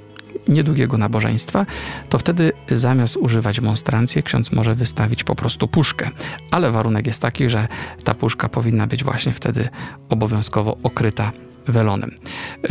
niedługiego 0.48 0.98
nabożeństwa, 0.98 1.66
to 2.08 2.18
wtedy 2.18 2.52
zamiast 2.70 3.16
używać 3.16 3.60
monstrancji, 3.60 4.22
ksiądz 4.22 4.52
może 4.52 4.74
wystawić 4.74 5.24
po 5.24 5.34
prostu 5.34 5.68
puszkę. 5.68 6.10
Ale 6.50 6.70
warunek 6.70 7.06
jest 7.06 7.22
taki, 7.22 7.48
że 7.48 7.68
ta 8.04 8.14
puszka 8.14 8.48
powinna 8.48 8.86
być 8.86 9.04
właśnie 9.04 9.32
wtedy 9.32 9.68
obowiązkowo 10.08 10.76
okryta 10.82 11.32
welonem, 11.68 12.10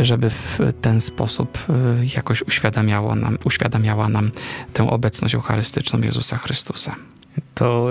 żeby 0.00 0.30
w 0.30 0.58
ten 0.80 1.00
sposób 1.00 1.58
y, 2.02 2.06
jakoś 2.16 2.42
uświadamiało 2.42 3.14
nam, 3.14 3.38
uświadamiała 3.44 4.08
nam 4.08 4.30
tę 4.72 4.90
obecność 4.90 5.34
eucharystyczną 5.34 6.00
Jezusa 6.00 6.38
Chrystusa. 6.38 6.96
To 7.54 7.88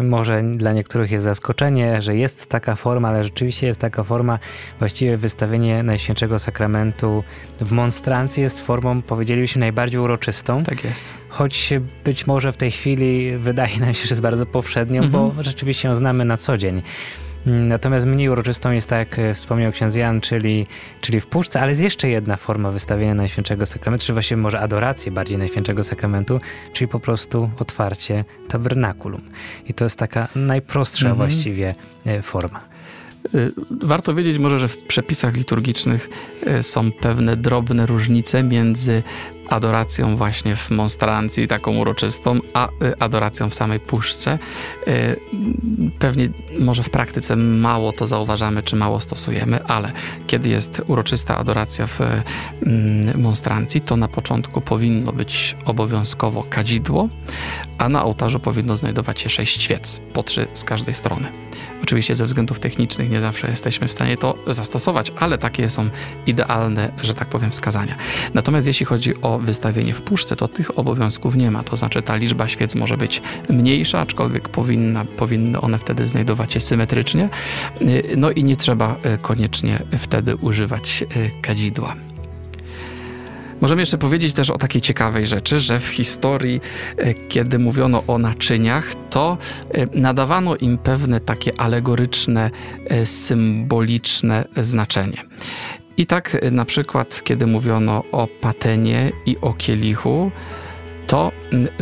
y, 0.00 0.02
może 0.02 0.42
dla 0.56 0.72
niektórych 0.72 1.10
jest 1.10 1.24
zaskoczenie, 1.24 2.02
że 2.02 2.16
jest 2.16 2.50
taka 2.50 2.76
forma, 2.76 3.08
ale 3.08 3.24
rzeczywiście 3.24 3.66
jest 3.66 3.80
taka 3.80 4.04
forma. 4.04 4.38
Właściwie 4.78 5.16
wystawienie 5.16 5.82
Najświętszego 5.82 6.38
Sakramentu 6.38 7.24
w 7.60 7.72
monstrancji 7.72 8.42
jest 8.42 8.60
formą, 8.60 9.02
powiedzielibyśmy, 9.02 9.60
najbardziej 9.60 10.00
uroczystą. 10.00 10.62
Tak 10.62 10.84
jest. 10.84 11.04
Choć 11.28 11.70
być 12.04 12.26
może 12.26 12.52
w 12.52 12.56
tej 12.56 12.70
chwili 12.70 13.36
wydaje 13.36 13.78
nam 13.80 13.94
się, 13.94 14.08
że 14.08 14.12
jest 14.12 14.22
bardzo 14.22 14.46
powszednią, 14.46 15.02
mhm. 15.02 15.12
bo 15.12 15.42
rzeczywiście 15.42 15.88
ją 15.88 15.94
znamy 15.94 16.24
na 16.24 16.36
co 16.36 16.58
dzień. 16.58 16.82
Natomiast 17.46 18.06
mniej 18.06 18.28
uroczystą 18.28 18.70
jest, 18.70 18.88
tak 18.88 18.98
jak 18.98 19.18
e, 19.18 19.34
wspomniał 19.34 19.72
ksiądz 19.72 19.94
Jan, 19.94 20.20
czyli, 20.20 20.66
czyli 21.00 21.20
w 21.20 21.26
puszce, 21.26 21.60
ale 21.60 21.70
jest 21.70 21.82
jeszcze 21.82 22.08
jedna 22.08 22.36
forma 22.36 22.70
wystawienia 22.70 23.14
Najświętszego 23.14 23.66
Sakramentu, 23.66 24.06
czy 24.06 24.12
właściwie 24.12 24.40
może 24.40 24.60
adoracji 24.60 25.12
bardziej 25.12 25.38
Najświętszego 25.38 25.84
Sakramentu, 25.84 26.38
czyli 26.72 26.88
po 26.88 27.00
prostu 27.00 27.50
otwarcie 27.58 28.24
tabernakulum. 28.48 29.20
I 29.68 29.74
to 29.74 29.84
jest 29.84 29.98
taka 29.98 30.28
najprostsza 30.36 31.08
mhm. 31.08 31.16
właściwie 31.16 31.74
e, 32.06 32.22
forma. 32.22 32.60
E, 33.34 33.38
warto 33.70 34.14
wiedzieć 34.14 34.38
może, 34.38 34.58
że 34.58 34.68
w 34.68 34.78
przepisach 34.78 35.36
liturgicznych 35.36 36.08
są 36.60 36.92
pewne 36.92 37.36
drobne 37.36 37.86
różnice 37.86 38.42
między 38.42 39.02
adoracją 39.52 40.16
właśnie 40.16 40.56
w 40.56 40.70
monstrancji, 40.70 41.48
taką 41.48 41.76
uroczystą, 41.76 42.40
a 42.54 42.68
adoracją 42.98 43.50
w 43.50 43.54
samej 43.54 43.80
puszce. 43.80 44.38
Pewnie 45.98 46.28
może 46.60 46.82
w 46.82 46.90
praktyce 46.90 47.36
mało 47.36 47.92
to 47.92 48.06
zauważamy, 48.06 48.62
czy 48.62 48.76
mało 48.76 49.00
stosujemy, 49.00 49.64
ale 49.64 49.92
kiedy 50.26 50.48
jest 50.48 50.82
uroczysta 50.86 51.36
adoracja 51.38 51.86
w 51.86 52.00
mm, 52.00 53.20
monstrancji, 53.20 53.80
to 53.80 53.96
na 53.96 54.08
początku 54.08 54.60
powinno 54.60 55.12
być 55.12 55.56
obowiązkowo 55.64 56.44
kadzidło, 56.50 57.08
a 57.78 57.88
na 57.88 58.04
ołtarzu 58.04 58.40
powinno 58.40 58.76
znajdować 58.76 59.20
się 59.20 59.30
sześć 59.30 59.62
świec, 59.62 60.00
po 60.12 60.22
trzy 60.22 60.46
z 60.52 60.64
każdej 60.64 60.94
strony. 60.94 61.32
Oczywiście 61.82 62.14
ze 62.14 62.26
względów 62.26 62.60
technicznych 62.60 63.10
nie 63.10 63.20
zawsze 63.20 63.50
jesteśmy 63.50 63.88
w 63.88 63.92
stanie 63.92 64.16
to 64.16 64.34
zastosować, 64.46 65.12
ale 65.18 65.38
takie 65.38 65.70
są 65.70 65.88
idealne, 66.26 66.92
że 67.02 67.14
tak 67.14 67.28
powiem, 67.28 67.50
wskazania. 67.50 67.96
Natomiast 68.34 68.66
jeśli 68.66 68.86
chodzi 68.86 69.22
o 69.22 69.38
wystawienie 69.42 69.94
w 69.94 70.02
puszce, 70.02 70.36
to 70.36 70.48
tych 70.48 70.78
obowiązków 70.78 71.36
nie 71.36 71.50
ma. 71.50 71.62
To 71.62 71.76
znaczy 71.76 72.02
ta 72.02 72.16
liczba 72.16 72.48
świec 72.48 72.74
może 72.74 72.96
być 72.96 73.22
mniejsza, 73.48 74.00
aczkolwiek 74.00 74.48
powinna, 74.48 75.04
powinny 75.04 75.60
one 75.60 75.78
wtedy 75.78 76.06
znajdować 76.06 76.52
się 76.52 76.60
symetrycznie. 76.60 77.28
No 78.16 78.30
i 78.30 78.44
nie 78.44 78.56
trzeba 78.56 78.96
e, 79.02 79.18
koniecznie 79.18 79.78
wtedy 79.98 80.36
używać 80.36 81.02
e, 81.02 81.06
kadzidła. 81.42 81.96
Możemy 83.60 83.82
jeszcze 83.82 83.98
powiedzieć 83.98 84.34
też 84.34 84.50
o 84.50 84.58
takiej 84.58 84.82
ciekawej 84.82 85.26
rzeczy, 85.26 85.60
że 85.60 85.80
w 85.80 85.86
historii, 85.86 86.60
kiedy 87.28 87.58
mówiono 87.58 88.04
o 88.06 88.18
naczyniach, 88.18 88.94
to 89.10 89.38
nadawano 89.94 90.56
im 90.56 90.78
pewne 90.78 91.20
takie 91.20 91.60
alegoryczne, 91.60 92.50
symboliczne 93.04 94.44
znaczenie. 94.56 95.22
I 96.02 96.06
tak 96.06 96.36
na 96.50 96.64
przykład, 96.64 97.20
kiedy 97.24 97.46
mówiono 97.46 98.04
o 98.12 98.26
patenie 98.26 99.12
i 99.26 99.36
o 99.40 99.52
kielichu, 99.52 100.30
to 101.06 101.32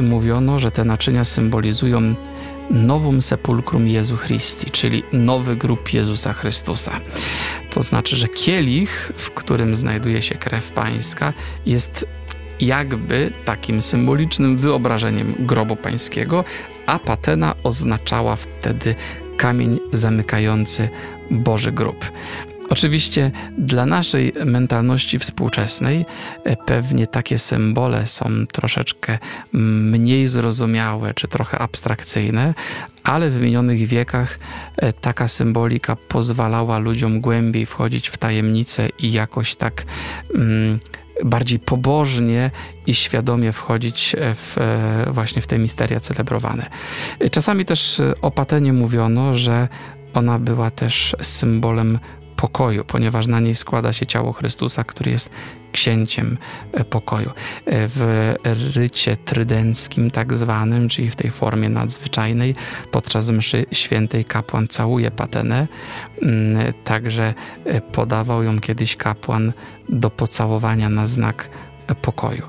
mówiono, 0.03 0.59
że 0.59 0.71
te 0.71 0.85
naczynia 0.85 1.25
symbolizują 1.25 2.15
nowum 2.71 3.23
sepulcrum 3.23 3.89
Jezu 3.89 4.17
Christi, 4.17 4.71
czyli 4.71 5.03
nowy 5.13 5.57
grób 5.57 5.93
Jezusa 5.93 6.33
Chrystusa. 6.33 7.01
To 7.71 7.83
znaczy, 7.83 8.17
że 8.17 8.29
kielich, 8.29 9.13
w 9.17 9.31
którym 9.31 9.77
znajduje 9.77 10.23
się 10.23 10.35
krew 10.35 10.73
pańska, 10.73 11.33
jest 11.67 12.07
jakby 12.61 13.33
takim 13.45 13.83
symbolicznym 13.83 14.57
wyobrażeniem 14.57 15.35
grobu 15.39 15.77
pańskiego, 15.77 16.45
a 16.87 16.99
patena 16.99 17.55
oznaczała 17.63 18.37
wtedy 18.37 18.95
kamień 19.37 19.79
zamykający 19.93 20.89
Boży 21.31 21.73
grób. 21.73 22.11
Oczywiście 22.71 23.31
dla 23.59 23.87
naszej 23.87 24.33
mentalności 24.47 25.19
współczesnej 25.19 26.07
e, 26.45 26.57
pewnie 26.57 27.07
takie 27.07 27.39
symbole 27.39 28.07
są 28.07 28.47
troszeczkę 28.53 29.19
mniej 29.53 30.29
zrozumiałe 30.29 31.15
czy 31.15 31.29
trochę 31.29 31.59
abstrakcyjne, 31.59 32.55
ale 33.05 33.31
w 33.31 33.41
minionych 33.41 33.87
wiekach 33.87 34.39
e, 34.77 34.93
taka 34.93 35.29
symbolika 35.29 35.97
pozwalała 35.97 36.79
ludziom 36.79 37.21
głębiej 37.21 37.67
wchodzić 37.67 38.09
w 38.09 38.19
tajemnice 38.19 38.89
i 38.99 39.13
jakoś 39.13 39.57
tak. 39.57 39.85
Mm, 40.35 40.79
bardziej 41.25 41.59
pobożnie 41.59 42.51
i 42.87 42.95
świadomie 42.95 43.53
wchodzić 43.53 44.17
w, 44.35 44.59
e, 44.59 45.13
właśnie 45.13 45.43
w 45.43 45.47
te 45.47 45.59
misteria 45.59 46.01
celebrowane. 46.01 46.71
Czasami 47.31 47.65
też 47.65 48.03
o 48.23 48.31
patenie 48.31 48.73
mówiono, 48.73 49.35
że 49.35 49.69
ona 50.15 50.39
była 50.39 50.71
też 50.71 51.17
symbolem 51.21 51.99
pokoju, 52.41 52.85
ponieważ 52.85 53.27
na 53.27 53.41
niej 53.41 53.55
składa 53.55 53.93
się 53.93 54.07
ciało 54.07 54.33
Chrystusa, 54.33 54.85
który 54.85 55.11
jest 55.11 55.31
księciem 55.73 56.39
e, 56.73 56.85
pokoju. 56.85 57.31
E, 57.31 57.89
w 57.89 58.35
rycie 58.75 59.17
trydenckim 59.17 60.11
tak 60.11 60.37
zwanym, 60.37 60.89
czyli 60.89 61.11
w 61.11 61.17
tej 61.17 61.31
formie 61.31 61.69
nadzwyczajnej, 61.69 62.55
podczas 62.91 63.31
mszy 63.31 63.67
świętej 63.73 64.25
kapłan 64.25 64.69
całuje 64.69 65.11
patenę, 65.11 65.69
mm, 66.23 66.73
także 66.85 67.35
e, 67.65 67.81
podawał 67.81 68.43
ją 68.43 68.61
kiedyś 68.61 68.97
kapłan 68.97 69.53
do 69.89 70.11
pocałowania 70.11 70.89
na 70.89 71.07
znak 71.07 71.49
pokoju. 72.03 72.43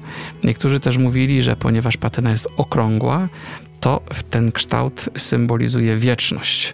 Niektórzy 0.43 0.79
też 0.79 0.98
mówili, 0.98 1.43
że 1.43 1.55
ponieważ 1.55 1.98
patena 1.98 2.31
jest 2.31 2.48
okrągła, 2.57 3.29
to 3.82 4.02
ten 4.30 4.52
kształt 4.52 5.10
symbolizuje 5.18 5.98
wieczność. 5.98 6.74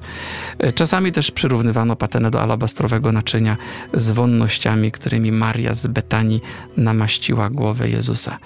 Czasami 0.75 1.11
też 1.11 1.31
przyrównywano 1.31 1.95
patenę 1.95 2.31
do 2.31 2.41
alabastrowego 2.41 3.11
naczynia 3.11 3.57
z 3.93 4.09
wonnościami, 4.09 4.91
którymi 4.91 5.31
Maria 5.31 5.73
z 5.73 5.87
Betanii 5.87 6.41
namaściła 6.77 7.49
głowę 7.49 7.89
Jezusa. 7.89 8.37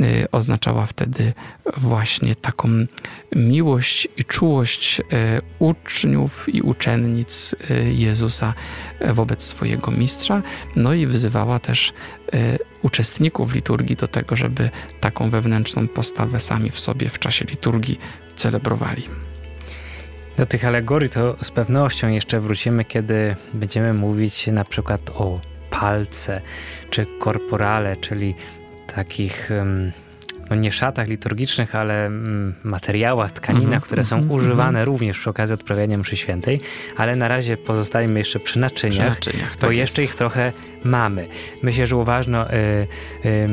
Y, 0.00 0.30
oznaczała 0.32 0.86
wtedy 0.86 1.32
właśnie 1.76 2.34
taką 2.34 2.68
miłość 3.36 4.08
i 4.16 4.24
czułość 4.24 5.00
y, 5.00 5.04
uczniów 5.58 6.54
i 6.54 6.62
uczennic 6.62 7.54
y, 7.70 7.92
Jezusa 7.92 8.54
wobec 9.14 9.42
swojego 9.42 9.90
mistrza, 9.90 10.42
no 10.76 10.94
i 10.94 11.06
wyzywała 11.06 11.58
też 11.58 11.92
uczestników 12.82 13.54
liturgii 13.54 13.96
do 13.96 14.08
tego, 14.08 14.36
żeby 14.36 14.70
taką 15.00 15.30
wewnętrzną 15.30 15.88
postawę 15.88 16.40
sami 16.40 16.70
w 16.70 16.80
sobie 16.80 17.08
w 17.08 17.18
czasie 17.18 17.44
liturgii 17.44 17.98
celebrowali. 18.36 19.02
Do 20.36 20.46
tych 20.46 20.64
alegorii 20.64 21.10
to 21.10 21.36
z 21.42 21.50
pewnością 21.50 22.08
jeszcze 22.08 22.40
wrócimy, 22.40 22.84
kiedy 22.84 23.36
będziemy 23.54 23.94
mówić 23.94 24.46
na 24.46 24.64
przykład 24.64 25.10
o 25.10 25.40
palce 25.70 26.40
czy 26.90 27.06
korporale, 27.18 27.96
czyli 27.96 28.34
takich 28.94 29.50
no 30.50 30.56
nie 30.56 30.72
szatach 30.72 31.08
liturgicznych, 31.08 31.74
ale 31.74 32.06
mm, 32.06 32.54
materiałach, 32.64 33.32
tkaninach, 33.32 33.66
mm 33.66 33.80
-hmm, 33.80 33.84
które 33.84 34.04
są 34.04 34.16
mm 34.16 34.28
-hmm. 34.28 34.32
używane 34.32 34.84
również 34.84 35.18
przy 35.18 35.30
okazji 35.30 35.54
odprawiania 35.54 35.98
mszy 35.98 36.16
świętej, 36.16 36.60
ale 36.96 37.16
na 37.16 37.28
razie 37.28 37.56
pozostajemy 37.56 38.18
jeszcze 38.18 38.40
przy 38.40 38.58
naczyniach, 38.58 39.18
przy 39.18 39.30
naczyniach 39.30 39.54
bo 39.54 39.66
tak 39.66 39.76
jeszcze 39.76 40.02
jest. 40.02 40.12
ich 40.12 40.18
trochę 40.18 40.52
mamy. 40.84 41.26
Myślę, 41.62 41.86
że 41.86 41.96
uważno 41.96 42.50
y, 42.50 42.56
y, 43.24 43.48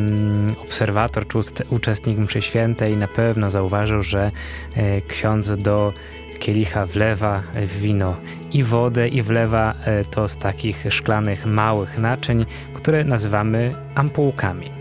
obserwator 0.63 1.27
czy 1.27 1.37
uczestnik 1.69 2.17
mszy 2.17 2.41
świętej 2.41 2.97
na 2.97 3.07
pewno 3.07 3.49
zauważył, 3.49 4.03
że 4.03 4.31
y, 4.77 5.01
ksiądz 5.07 5.51
do 5.57 5.93
kielicha 6.39 6.85
wlewa 6.85 7.41
wino 7.81 8.15
i 8.51 8.63
wodę 8.63 9.07
i 9.07 9.21
wlewa 9.21 9.73
y, 10.01 10.05
to 10.05 10.27
z 10.27 10.37
takich 10.37 10.85
szklanych 10.89 11.45
małych 11.45 11.97
naczyń, 11.97 12.45
które 12.73 13.03
nazywamy 13.03 13.75
ampułkami. 13.95 14.80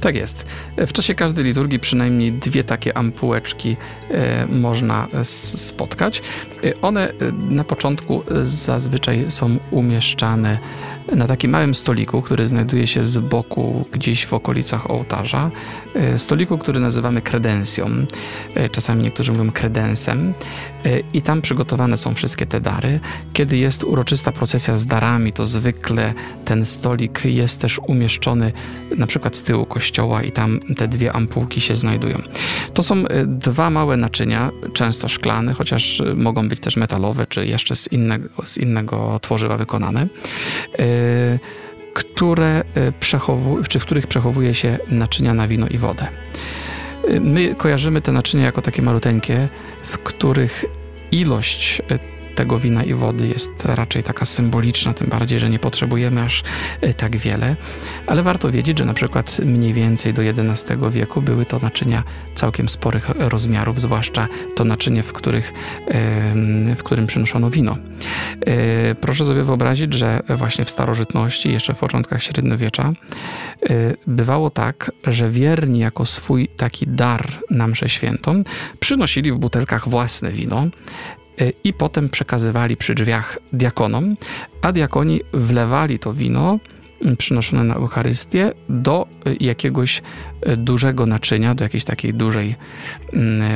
Tak 0.00 0.16
jest. 0.16 0.44
W 0.76 0.92
czasie 0.92 1.14
każdej 1.14 1.44
liturgii 1.44 1.78
przynajmniej 1.78 2.32
dwie 2.32 2.64
takie 2.64 2.96
ampułeczki 2.96 3.76
e, 4.10 4.46
można 4.46 5.08
spotkać. 5.22 6.22
E, 6.64 6.80
one 6.80 7.08
e, 7.08 7.14
na 7.32 7.64
początku 7.64 8.22
zazwyczaj 8.40 9.24
są 9.28 9.58
umieszczane 9.70 10.58
na 11.16 11.26
takim 11.26 11.50
małym 11.50 11.74
stoliku, 11.74 12.22
który 12.22 12.48
znajduje 12.48 12.86
się 12.86 13.02
z 13.02 13.18
boku 13.18 13.84
gdzieś 13.92 14.26
w 14.26 14.32
okolicach 14.32 14.90
ołtarza. 14.90 15.50
E, 15.94 16.18
stoliku, 16.18 16.58
który 16.58 16.80
nazywamy 16.80 17.22
kredencją. 17.22 17.90
E, 18.54 18.68
czasami 18.68 19.02
niektórzy 19.02 19.32
mówią 19.32 19.52
kredensem. 19.52 20.34
E, 20.84 21.00
I 21.00 21.22
tam 21.22 21.42
przygotowane 21.42 21.98
są 21.98 22.14
wszystkie 22.14 22.46
te 22.46 22.60
dary. 22.60 23.00
Kiedy 23.32 23.56
jest 23.56 23.84
uroczysta 23.84 24.32
procesja 24.32 24.76
z 24.76 24.86
darami, 24.86 25.32
to 25.32 25.46
zwykle 25.46 26.14
ten 26.44 26.66
stolik 26.66 27.24
jest 27.24 27.60
też 27.60 27.80
umieszczony 27.86 28.52
na 28.96 29.06
przykład 29.06 29.36
z 29.36 29.42
tyłu 29.42 29.66
kościoła 29.66 30.22
i 30.22 30.32
tam 30.32 30.60
te 30.76 30.88
dwie 30.88 31.12
ampułki 31.12 31.60
się 31.60 31.76
znajdują. 31.76 32.18
To 32.74 32.82
są 32.82 33.04
dwa 33.26 33.70
małe 33.70 33.96
naczynia, 33.96 34.50
często 34.72 35.08
szklane, 35.08 35.52
chociaż 35.52 36.02
mogą 36.16 36.48
być 36.48 36.60
też 36.60 36.76
metalowe, 36.76 37.26
czy 37.26 37.46
jeszcze 37.46 37.76
z 37.76 37.92
innego, 37.92 38.28
z 38.44 38.58
innego 38.58 39.20
tworzywa 39.22 39.56
wykonane 39.56 40.06
które 41.94 42.64
przechowują, 43.00 43.64
czy 43.64 43.78
w 43.78 43.84
których 43.84 44.06
przechowuje 44.06 44.54
się 44.54 44.78
naczynia 44.88 45.34
na 45.34 45.48
wino 45.48 45.66
i 45.68 45.78
wodę. 45.78 46.08
My 47.20 47.54
kojarzymy 47.54 48.00
te 48.00 48.12
naczynia 48.12 48.44
jako 48.44 48.62
takie 48.62 48.82
maluteńkie, 48.82 49.48
w 49.82 49.98
których 49.98 50.64
ilość 51.12 51.82
tego 52.38 52.58
wina 52.58 52.84
i 52.84 52.94
wody 52.94 53.28
jest 53.28 53.64
raczej 53.64 54.02
taka 54.02 54.24
symboliczna, 54.24 54.94
tym 54.94 55.06
bardziej, 55.06 55.38
że 55.38 55.50
nie 55.50 55.58
potrzebujemy 55.58 56.22
aż 56.22 56.42
e, 56.80 56.94
tak 56.94 57.16
wiele. 57.16 57.56
Ale 58.06 58.22
warto 58.22 58.50
wiedzieć, 58.50 58.78
że 58.78 58.84
na 58.84 58.94
przykład 58.94 59.38
mniej 59.44 59.72
więcej 59.72 60.14
do 60.14 60.22
XI 60.22 60.74
wieku 60.90 61.22
były 61.22 61.46
to 61.46 61.58
naczynia 61.58 62.02
całkiem 62.34 62.68
sporych 62.68 63.08
rozmiarów, 63.08 63.80
zwłaszcza 63.80 64.28
to 64.56 64.64
naczynie, 64.64 65.02
w, 65.02 65.12
których, 65.12 65.52
w 66.76 66.82
którym 66.82 67.06
przynoszono 67.06 67.50
wino. 67.50 67.76
E, 68.46 68.94
proszę 68.94 69.24
sobie 69.24 69.44
wyobrazić, 69.44 69.94
że 69.94 70.22
właśnie 70.36 70.64
w 70.64 70.70
starożytności, 70.70 71.52
jeszcze 71.52 71.74
w 71.74 71.78
początkach 71.78 72.22
średniowiecza, 72.22 72.92
e, 72.92 72.94
bywało 74.06 74.50
tak, 74.50 74.92
że 75.04 75.28
wierni 75.28 75.78
jako 75.78 76.06
swój 76.06 76.48
taki 76.56 76.86
dar 76.86 77.38
na 77.50 77.68
mszę 77.68 77.88
świętą 77.88 78.42
przynosili 78.80 79.32
w 79.32 79.38
butelkach 79.38 79.88
własne 79.88 80.32
wino, 80.32 80.66
i 81.64 81.72
potem 81.72 82.08
przekazywali 82.08 82.76
przy 82.76 82.94
drzwiach 82.94 83.38
diakonom, 83.52 84.16
a 84.62 84.72
diakoni 84.72 85.20
wlewali 85.32 85.98
to 85.98 86.12
wino 86.12 86.58
przynoszone 87.18 87.64
na 87.64 87.74
Eucharystię 87.74 88.52
do 88.68 89.06
jakiegoś 89.40 90.02
dużego 90.56 91.06
naczynia, 91.06 91.54
do 91.54 91.64
jakiejś 91.64 91.84
takiej 91.84 92.14
dużej 92.14 92.54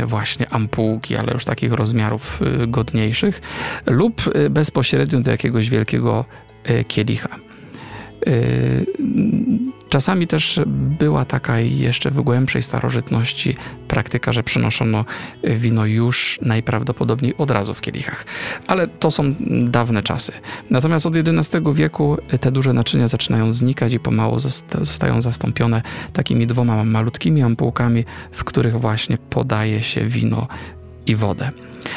właśnie 0.07 0.49
ampułki, 0.49 1.17
ale 1.17 1.33
już 1.33 1.45
takich 1.45 1.73
rozmiarów 1.73 2.41
godniejszych, 2.69 3.41
lub 3.87 4.23
bezpośrednio 4.51 5.21
do 5.21 5.31
jakiegoś 5.31 5.71
wielkiego 5.71 6.25
kielicha. 6.89 7.29
Czasami 9.93 10.27
też 10.27 10.61
była 10.67 11.25
taka 11.25 11.61
jeszcze 11.61 12.11
w 12.11 12.21
głębszej 12.21 12.63
starożytności 12.63 13.57
praktyka, 13.89 14.33
że 14.33 14.43
przynoszono 14.43 15.05
wino 15.45 15.87
już 15.87 16.39
najprawdopodobniej 16.43 17.37
od 17.37 17.51
razu 17.51 17.75
w 17.75 17.81
kielichach. 17.81 18.25
Ale 18.67 18.89
to 18.89 19.11
są 19.11 19.35
dawne 19.65 20.03
czasy. 20.03 20.33
Natomiast 20.71 21.07
od 21.07 21.15
XI 21.17 21.59
wieku 21.75 22.17
te 22.41 22.53
duże 22.53 22.73
naczynia 22.73 23.09
zaczynają 23.09 23.53
znikać 23.53 23.93
i 23.93 24.01
pomału 24.01 24.39
zostają 24.81 25.23
zastąpione 25.23 25.83
takimi 26.13 26.47
dwoma 26.47 26.85
malutkimi 26.85 27.43
ampułkami, 27.43 28.05
w 28.33 28.45
których 28.45 28.81
właśnie 28.81 29.19
podaje 29.19 29.83
się 29.83 30.05
wino 30.05 30.49
i 31.07 31.17
wodę. 31.17 31.51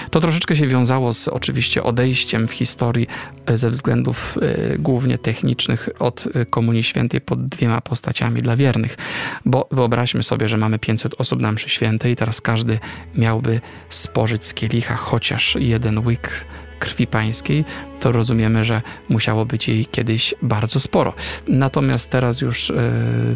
To 0.10 0.20
troszeczkę 0.20 0.56
się 0.56 0.68
wiązało 0.68 1.14
z 1.14 1.28
oczywiście 1.28 1.84
odejściem 1.84 2.48
w 2.48 2.52
historii 2.52 3.08
e, 3.46 3.58
ze 3.58 3.70
względów 3.70 4.38
y, 4.74 4.78
głównie 4.80 5.18
technicznych 5.18 5.90
od 6.00 6.28
e, 6.34 6.46
Komunii 6.46 6.84
Świętej 6.84 7.22
pod 7.22 7.46
dwiema 7.46 7.82
postaciami 7.82 8.42
dla 8.42 8.56
wiernych. 8.56 8.98
Bo 9.46 9.68
wyobraźmy 9.72 10.24
sobie, 10.24 10.48
że 10.48 10.58
mamy 10.58 10.80
500 10.80 11.22
osób 11.22 11.42
na 11.42 11.52
mszy 11.52 11.70
świętej 11.70 12.14
i 12.14 12.16
teraz 12.16 12.42
każdy 12.42 12.80
miałby 13.16 13.62
spożyć 13.90 14.46
z 14.46 14.54
kielicha 14.54 14.96
chociaż 14.96 15.58
jeden 15.60 16.08
łyk 16.08 16.46
krwi 16.80 17.08
pańskiej, 17.08 17.66
to 18.00 18.12
rozumiemy, 18.12 18.66
że 18.66 18.82
musiało 19.10 19.46
być 19.46 19.68
jej 19.68 19.86
kiedyś 19.86 20.34
bardzo 20.42 20.80
sporo. 20.80 21.14
Natomiast 21.48 22.10
teraz 22.10 22.42
już 22.42 22.72
e, 22.72 22.76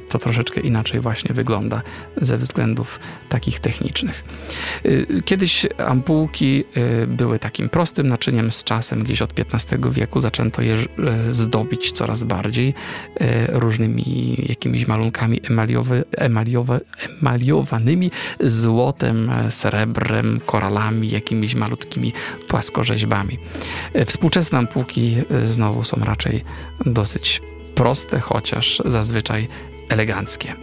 to 0.09 0.19
troszeczkę 0.19 0.61
inaczej 0.61 0.99
właśnie 0.99 1.35
wygląda 1.35 1.81
ze 2.17 2.37
względów 2.37 2.99
takich 3.29 3.59
technicznych. 3.59 4.23
E, 4.85 5.21
kiedyś 5.21 5.65
ampułki 5.77 6.63
e, 6.75 7.07
były 7.07 7.39
takim 7.39 7.69
prostym 7.69 8.07
naczyniem 8.07 8.51
z 8.51 8.63
czasem, 8.63 9.03
gdzieś 9.03 9.21
od 9.21 9.33
XV 9.39 9.91
wieku 9.91 10.21
zaczęto 10.21 10.61
je 10.61 10.77
zdobić 11.29 11.91
coraz 11.91 12.23
bardziej 12.23 12.73
różnymi 13.49 14.35
jakimiś 14.49 14.87
malunkami 14.87 15.41
emaliowy, 15.49 16.03
emaliowanymi 17.21 18.11
złotem, 18.39 19.31
srebrem, 19.49 20.39
koralami, 20.45 21.09
jakimiś 21.09 21.55
malutkimi 21.55 22.13
płaskorzeźbami. 22.47 23.28
Współczesne 24.05 24.57
ampułki 24.57 25.15
y, 25.31 25.47
znowu 25.47 25.83
są 25.83 25.97
raczej 26.03 26.43
dosyć 26.85 27.41
proste, 27.75 28.19
chociaż 28.19 28.81
zazwyczaj 28.85 29.47
eleganckie. 29.89 30.53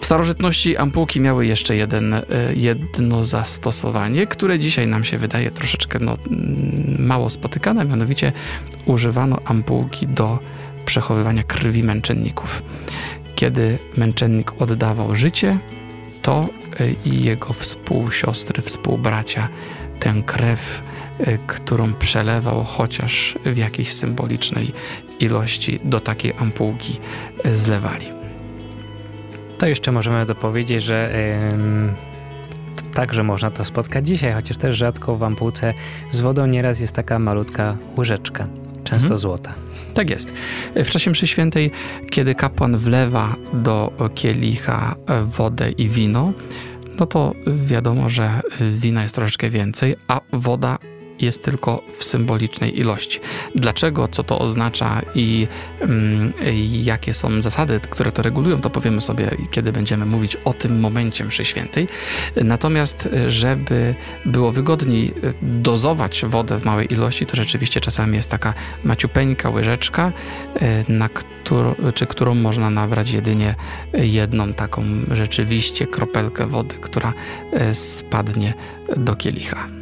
W 0.00 0.04
starożytności 0.04 0.76
ampułki 0.76 1.20
miały 1.20 1.46
jeszcze 1.46 1.76
jeden, 1.76 2.14
y, 2.14 2.24
jedno 2.54 3.24
zastosowanie, 3.24 4.26
które 4.26 4.58
dzisiaj 4.58 4.86
nam 4.86 5.04
się 5.04 5.18
wydaje 5.18 5.50
troszeczkę 5.50 5.98
no, 5.98 6.18
mm, 6.30 7.06
mało 7.06 7.30
spotykane, 7.30 7.84
mianowicie 7.84 8.32
używano 8.86 9.38
ampułki 9.44 10.06
do 10.06 10.38
przechowywania 10.84 11.42
krwi 11.42 11.82
męczenników. 11.82 12.62
Kiedy 13.34 13.78
męczennik 13.96 14.62
oddawał 14.62 15.16
życie, 15.16 15.58
to 16.22 16.48
i 17.04 17.24
jego 17.24 17.52
współsiostry, 17.52 18.62
współbracia 18.62 19.48
tę 20.00 20.14
krew 20.26 20.82
którą 21.46 21.94
przelewał 21.94 22.64
chociaż 22.64 23.38
w 23.44 23.56
jakiejś 23.56 23.92
symbolicznej 23.92 24.72
ilości 25.20 25.80
do 25.84 26.00
takiej 26.00 26.32
ampułki 26.38 26.98
y, 27.46 27.56
zlewali. 27.56 28.06
To 29.58 29.66
jeszcze 29.66 29.92
możemy 29.92 30.26
dopowiedzieć, 30.26 30.82
że 30.82 31.12
yy, 32.76 32.92
także 32.94 33.22
można 33.22 33.50
to 33.50 33.64
spotkać 33.64 34.06
dzisiaj, 34.06 34.32
chociaż 34.32 34.56
też 34.56 34.76
rzadko 34.76 35.16
w 35.16 35.22
ampułce 35.22 35.74
z 36.12 36.20
wodą 36.20 36.46
nieraz 36.46 36.80
jest 36.80 36.92
taka 36.92 37.18
malutka 37.18 37.76
łyżeczka, 37.98 38.46
często 38.84 39.06
mhm. 39.06 39.18
złota. 39.18 39.54
Tak 39.94 40.10
jest. 40.10 40.32
W 40.76 40.90
czasie 40.90 41.10
mszy 41.10 41.26
świętej, 41.26 41.70
kiedy 42.10 42.34
kapłan 42.34 42.76
wlewa 42.76 43.36
do 43.52 43.92
kielicha 44.14 44.96
wodę 45.24 45.70
i 45.70 45.88
wino, 45.88 46.32
no 46.98 47.06
to 47.06 47.32
wiadomo, 47.46 48.08
że 48.08 48.40
wina 48.60 49.02
jest 49.02 49.14
troszeczkę 49.14 49.50
więcej, 49.50 49.96
a 50.08 50.20
woda 50.32 50.78
jest 51.22 51.44
tylko 51.44 51.82
w 51.98 52.04
symbolicznej 52.04 52.80
ilości. 52.80 53.20
Dlaczego, 53.54 54.08
co 54.08 54.24
to 54.24 54.38
oznacza 54.38 55.02
i 55.14 55.48
mm, 55.80 56.32
jakie 56.72 57.14
są 57.14 57.42
zasady, 57.42 57.80
które 57.90 58.12
to 58.12 58.22
regulują, 58.22 58.60
to 58.60 58.70
powiemy 58.70 59.00
sobie, 59.00 59.30
kiedy 59.50 59.72
będziemy 59.72 60.06
mówić 60.06 60.36
o 60.36 60.52
tym 60.52 60.80
momencie 60.80 61.24
mszy 61.24 61.44
świętej. 61.44 61.88
Natomiast, 62.44 63.08
żeby 63.26 63.94
było 64.24 64.52
wygodniej 64.52 65.14
dozować 65.42 66.24
wodę 66.24 66.58
w 66.58 66.64
małej 66.64 66.92
ilości, 66.92 67.26
to 67.26 67.36
rzeczywiście 67.36 67.80
czasami 67.80 68.16
jest 68.16 68.30
taka 68.30 68.54
maciupeńka 68.84 69.50
łyżeczka, 69.50 70.12
e, 70.60 70.92
na 70.92 71.08
czy 71.94 72.06
którą 72.06 72.34
można 72.34 72.70
nabrać 72.70 73.10
jedynie 73.10 73.54
jedną 73.92 74.52
taką 74.52 74.82
rzeczywiście 75.10 75.86
kropelkę 75.86 76.46
wody, 76.46 76.74
która 76.80 77.12
e, 77.52 77.74
spadnie 77.74 78.54
do 78.96 79.16
kielicha. 79.16 79.81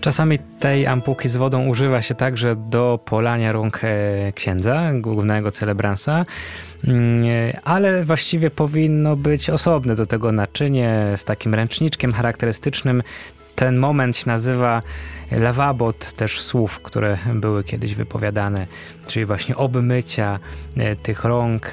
Czasami 0.00 0.38
tej 0.38 0.86
ampułki 0.86 1.28
z 1.28 1.36
wodą 1.36 1.66
używa 1.66 2.02
się 2.02 2.14
także 2.14 2.56
do 2.56 3.00
polania 3.04 3.52
rąk 3.52 3.80
e, 3.82 4.32
księdza, 4.32 4.92
głównego 4.94 5.50
celebransa, 5.50 6.26
mm, 6.84 7.24
ale 7.64 8.04
właściwie 8.04 8.50
powinno 8.50 9.16
być 9.16 9.50
osobne 9.50 9.94
do 9.94 10.06
tego 10.06 10.32
naczynie 10.32 11.12
z 11.16 11.24
takim 11.24 11.54
ręczniczkiem 11.54 12.12
charakterystycznym. 12.12 13.02
Ten 13.54 13.76
moment 13.76 14.16
się 14.16 14.26
nazywa 14.26 14.82
lawabot 15.32 16.12
też 16.12 16.40
słów, 16.40 16.80
które 16.80 17.18
były 17.34 17.64
kiedyś 17.64 17.94
wypowiadane, 17.94 18.66
czyli 19.06 19.24
właśnie 19.24 19.56
obmycia 19.56 20.38
e, 20.76 20.96
tych 20.96 21.24
rąk. 21.24 21.72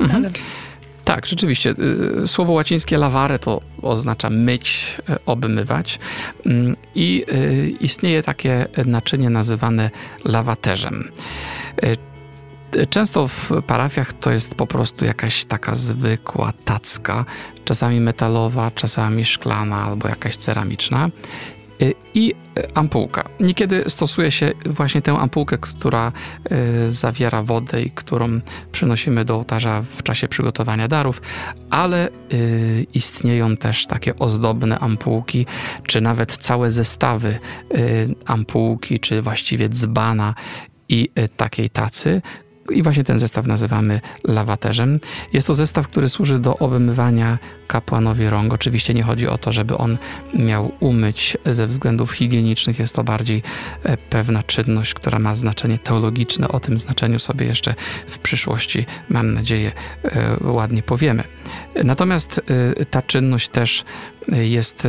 Mhm. 0.00 0.24
Ale 0.24 0.30
tak, 1.08 1.26
rzeczywiście. 1.26 1.74
Y, 2.24 2.28
słowo 2.28 2.52
łacińskie 2.52 2.98
lavare 2.98 3.38
to 3.38 3.60
oznacza 3.82 4.30
myć, 4.30 4.96
e, 5.08 5.16
obmywać. 5.26 5.98
Mm, 6.46 6.76
I 6.94 7.24
y, 7.32 7.70
istnieje 7.80 8.22
takie 8.22 8.66
naczynie 8.86 9.30
nazywane 9.30 9.90
lawaterzem. 10.24 11.12
Często 12.90 13.28
w 13.28 13.50
parafiach 13.66 14.12
to 14.12 14.30
jest 14.30 14.54
po 14.54 14.66
prostu 14.66 15.04
jakaś 15.04 15.44
taka 15.44 15.76
zwykła 15.76 16.52
tacka, 16.64 17.24
czasami 17.64 18.00
metalowa, 18.00 18.70
czasami 18.70 19.24
szklana 19.24 19.82
albo 19.82 20.08
jakaś 20.08 20.36
ceramiczna. 20.36 21.06
Y, 21.82 21.94
i 22.14 22.34
ampułka. 22.74 23.28
Niekiedy 23.40 23.84
stosuje 23.88 24.30
się 24.30 24.52
właśnie 24.66 25.02
tę 25.02 25.12
ampułkę, 25.18 25.58
która 25.58 26.12
y, 26.86 26.92
zawiera 26.92 27.42
wodę 27.42 27.82
i 27.82 27.90
którą 27.90 28.40
przynosimy 28.72 29.24
do 29.24 29.34
ołtarza 29.34 29.82
w 29.82 30.02
czasie 30.02 30.28
przygotowania 30.28 30.88
darów, 30.88 31.22
ale 31.70 32.08
y, 32.32 32.86
istnieją 32.94 33.56
też 33.56 33.86
takie 33.86 34.18
ozdobne 34.18 34.78
ampułki, 34.78 35.46
czy 35.86 36.00
nawet 36.00 36.36
całe 36.36 36.70
zestawy 36.70 37.38
ampułki, 38.26 39.00
czy 39.00 39.22
właściwie 39.22 39.68
dzbana 39.68 40.34
i 40.88 41.10
takiej 41.36 41.70
tacy, 41.70 42.22
i 42.70 42.82
właśnie 42.82 43.04
ten 43.04 43.18
zestaw 43.18 43.46
nazywamy 43.46 44.00
lawaterzem. 44.24 45.00
Jest 45.32 45.46
to 45.46 45.54
zestaw, 45.54 45.88
który 45.88 46.08
służy 46.08 46.38
do 46.38 46.56
obmywania 46.56 47.38
kapłanowi 47.66 48.30
rąk. 48.30 48.52
Oczywiście 48.52 48.94
nie 48.94 49.02
chodzi 49.02 49.28
o 49.28 49.38
to, 49.38 49.52
żeby 49.52 49.76
on 49.76 49.98
miał 50.34 50.72
umyć 50.80 51.36
ze 51.44 51.66
względów 51.66 52.12
higienicznych. 52.12 52.78
Jest 52.78 52.94
to 52.94 53.04
bardziej 53.04 53.42
e, 53.82 53.96
pewna 53.96 54.42
czynność, 54.42 54.94
która 54.94 55.18
ma 55.18 55.34
znaczenie 55.34 55.78
teologiczne. 55.78 56.48
O 56.48 56.60
tym 56.60 56.78
znaczeniu 56.78 57.18
sobie 57.18 57.46
jeszcze 57.46 57.74
w 58.06 58.18
przyszłości, 58.18 58.86
mam 59.08 59.34
nadzieję, 59.34 59.72
e, 60.04 60.36
ładnie 60.40 60.82
powiemy. 60.82 61.24
Natomiast 61.84 62.40
e, 62.78 62.84
ta 62.84 63.02
czynność 63.02 63.48
też 63.48 63.84
jest 64.28 64.86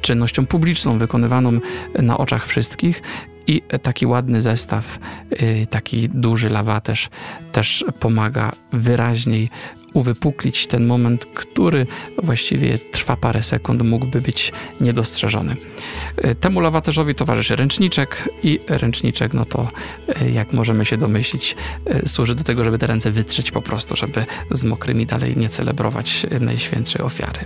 czynnością 0.00 0.46
publiczną, 0.46 0.98
wykonywaną 0.98 1.60
na 1.98 2.18
oczach 2.18 2.46
wszystkich 2.46 3.02
i 3.46 3.62
taki 3.82 4.06
ładny 4.06 4.40
zestaw, 4.40 4.98
y, 5.42 5.66
taki 5.70 6.08
duży 6.08 6.50
lawaterz 6.50 7.10
też 7.52 7.84
pomaga 8.00 8.52
wyraźniej 8.72 9.50
uwypuklić 9.94 10.66
ten 10.66 10.86
moment, 10.86 11.26
który 11.34 11.86
właściwie 12.22 12.78
trwa 12.78 13.16
parę 13.16 13.42
sekund, 13.42 13.82
mógłby 13.82 14.20
być 14.20 14.52
niedostrzeżony. 14.80 15.56
Y, 16.24 16.34
temu 16.34 16.60
lawaterzowi 16.60 17.14
towarzyszy 17.14 17.56
ręczniczek 17.56 18.28
i 18.42 18.60
ręczniczek, 18.68 19.34
no 19.34 19.44
to 19.44 19.68
y, 20.22 20.30
jak 20.30 20.52
możemy 20.52 20.84
się 20.86 20.96
domyślić, 20.96 21.56
służy 22.06 22.34
do 22.34 22.44
tego, 22.44 22.64
żeby 22.64 22.78
te 22.78 22.86
ręce 22.86 23.10
wytrzeć 23.10 23.50
po 23.50 23.62
prostu, 23.62 23.96
żeby 23.96 24.24
z 24.50 24.64
mokrymi 24.64 25.06
dalej 25.06 25.36
nie 25.36 25.48
celebrować 25.48 26.26
Najświętszej 26.40 27.02
Ofiary. 27.02 27.44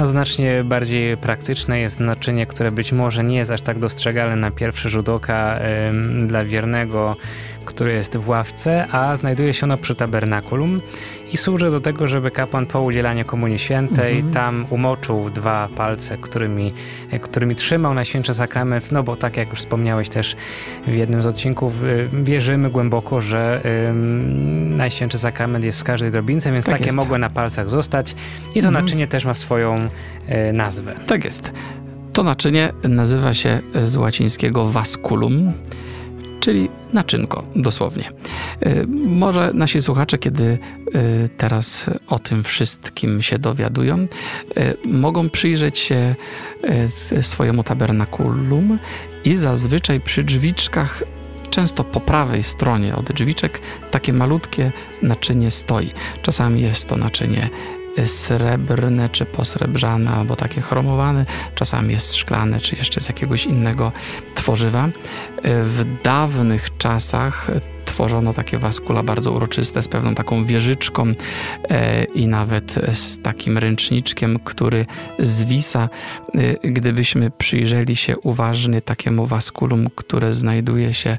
A 0.00 0.06
znacznie 0.06 0.64
bardziej 0.64 1.16
praktyczne 1.16 1.80
jest 1.80 2.00
naczynie, 2.00 2.46
które 2.46 2.70
być 2.70 2.92
może 2.92 3.24
nie 3.24 3.36
jest 3.36 3.50
aż 3.50 3.62
tak 3.62 3.78
dostrzegalne 3.78 4.36
na 4.36 4.50
pierwszy 4.50 4.88
rzut 4.88 5.08
oka 5.08 5.58
dla 6.26 6.44
wiernego, 6.44 7.16
który 7.64 7.92
jest 7.92 8.16
w 8.16 8.28
ławce, 8.28 8.86
a 8.92 9.16
znajduje 9.16 9.54
się 9.54 9.66
ono 9.66 9.76
przy 9.76 9.94
tabernakulum 9.94 10.80
i 11.32 11.36
służy 11.36 11.70
do 11.70 11.80
tego, 11.80 12.08
żeby 12.08 12.30
kapłan 12.30 12.66
po 12.66 12.82
udzielaniu 12.82 13.24
Komunii 13.24 13.58
Świętej 13.58 14.16
mhm. 14.16 14.34
tam 14.34 14.66
umoczył 14.70 15.30
dwa 15.30 15.68
palce, 15.76 16.18
którymi, 16.18 16.72
którymi 17.22 17.54
trzymał 17.54 17.94
Najświętszy 17.94 18.34
Sakrament, 18.34 18.92
no 18.92 19.02
bo 19.02 19.16
tak 19.16 19.36
jak 19.36 19.50
już 19.50 19.58
wspomniałeś 19.58 20.08
też 20.08 20.36
w 20.86 20.92
jednym 20.92 21.22
z 21.22 21.26
odcinków, 21.26 21.82
y, 21.82 22.08
wierzymy 22.22 22.70
głęboko, 22.70 23.20
że 23.20 23.62
ym, 23.88 24.76
Najświętszy 24.76 25.18
Sakrament 25.18 25.64
jest 25.64 25.80
w 25.80 25.84
każdej 25.84 26.10
drobince, 26.10 26.52
więc 26.52 26.64
tak 26.64 26.72
takie 26.74 26.84
jest. 26.84 26.96
mogły 26.96 27.18
na 27.18 27.30
palcach 27.30 27.70
zostać 27.70 28.14
i 28.50 28.62
to 28.62 28.68
mhm. 28.68 28.84
naczynie 28.84 29.06
też 29.06 29.24
ma 29.24 29.34
swoją 29.34 29.74
y, 29.74 30.52
nazwę. 30.52 30.94
Tak 31.06 31.24
jest. 31.24 31.52
To 32.12 32.22
naczynie 32.22 32.72
nazywa 32.82 33.34
się 33.34 33.60
z 33.84 33.96
łacińskiego 33.96 34.66
vasculum 34.66 35.52
czyli 36.46 36.68
naczynko, 36.92 37.44
dosłownie. 37.56 38.04
E, 38.60 38.86
może 39.06 39.50
nasi 39.54 39.80
słuchacze, 39.82 40.18
kiedy 40.18 40.44
e, 40.44 40.58
teraz 41.28 41.90
o 42.06 42.18
tym 42.18 42.44
wszystkim 42.44 43.22
się 43.22 43.38
dowiadują, 43.38 43.96
e, 43.96 44.06
mogą 44.84 45.30
przyjrzeć 45.30 45.78
się 45.78 46.14
swojemu 47.20 47.62
tabernakulum 47.62 48.78
i 49.24 49.36
zazwyczaj 49.36 50.00
przy 50.00 50.22
drzwiczkach 50.22 51.02
często 51.50 51.84
po 51.84 52.00
prawej 52.00 52.42
stronie 52.42 52.96
od 52.96 53.12
drzwiczek 53.12 53.60
takie 53.90 54.12
malutkie 54.12 54.72
naczynie 55.02 55.50
stoi. 55.50 55.90
Czasami 56.22 56.60
jest 56.60 56.88
to 56.88 56.96
naczynie 56.96 57.48
srebrne 58.04 59.08
czy 59.08 59.24
posrebrzane, 59.24 60.10
albo 60.10 60.36
takie 60.36 60.60
chromowane, 60.60 61.26
czasami 61.54 61.92
jest 61.92 62.14
szklane, 62.14 62.60
czy 62.60 62.76
jeszcze 62.76 63.00
z 63.00 63.08
jakiegoś 63.08 63.46
innego 63.46 63.92
tworzywa. 64.34 64.88
W 65.44 65.84
dawnych 66.02 66.76
czasach 66.78 67.50
tworzono 67.86 68.32
takie 68.32 68.58
waskula 68.58 69.02
bardzo 69.02 69.32
uroczyste 69.32 69.82
z 69.82 69.88
pewną 69.88 70.14
taką 70.14 70.44
wieżyczką 70.44 71.14
e, 71.70 72.04
i 72.04 72.26
nawet 72.26 72.74
z 72.92 73.22
takim 73.22 73.58
ręczniczkiem, 73.58 74.38
który 74.44 74.86
zwisa. 75.18 75.88
E, 76.34 76.70
gdybyśmy 76.70 77.30
przyjrzeli 77.30 77.96
się 77.96 78.18
uważnie 78.18 78.82
takiemu 78.82 79.26
waskulum, 79.26 79.88
które 79.94 80.34
znajduje 80.34 80.94
się 80.94 81.18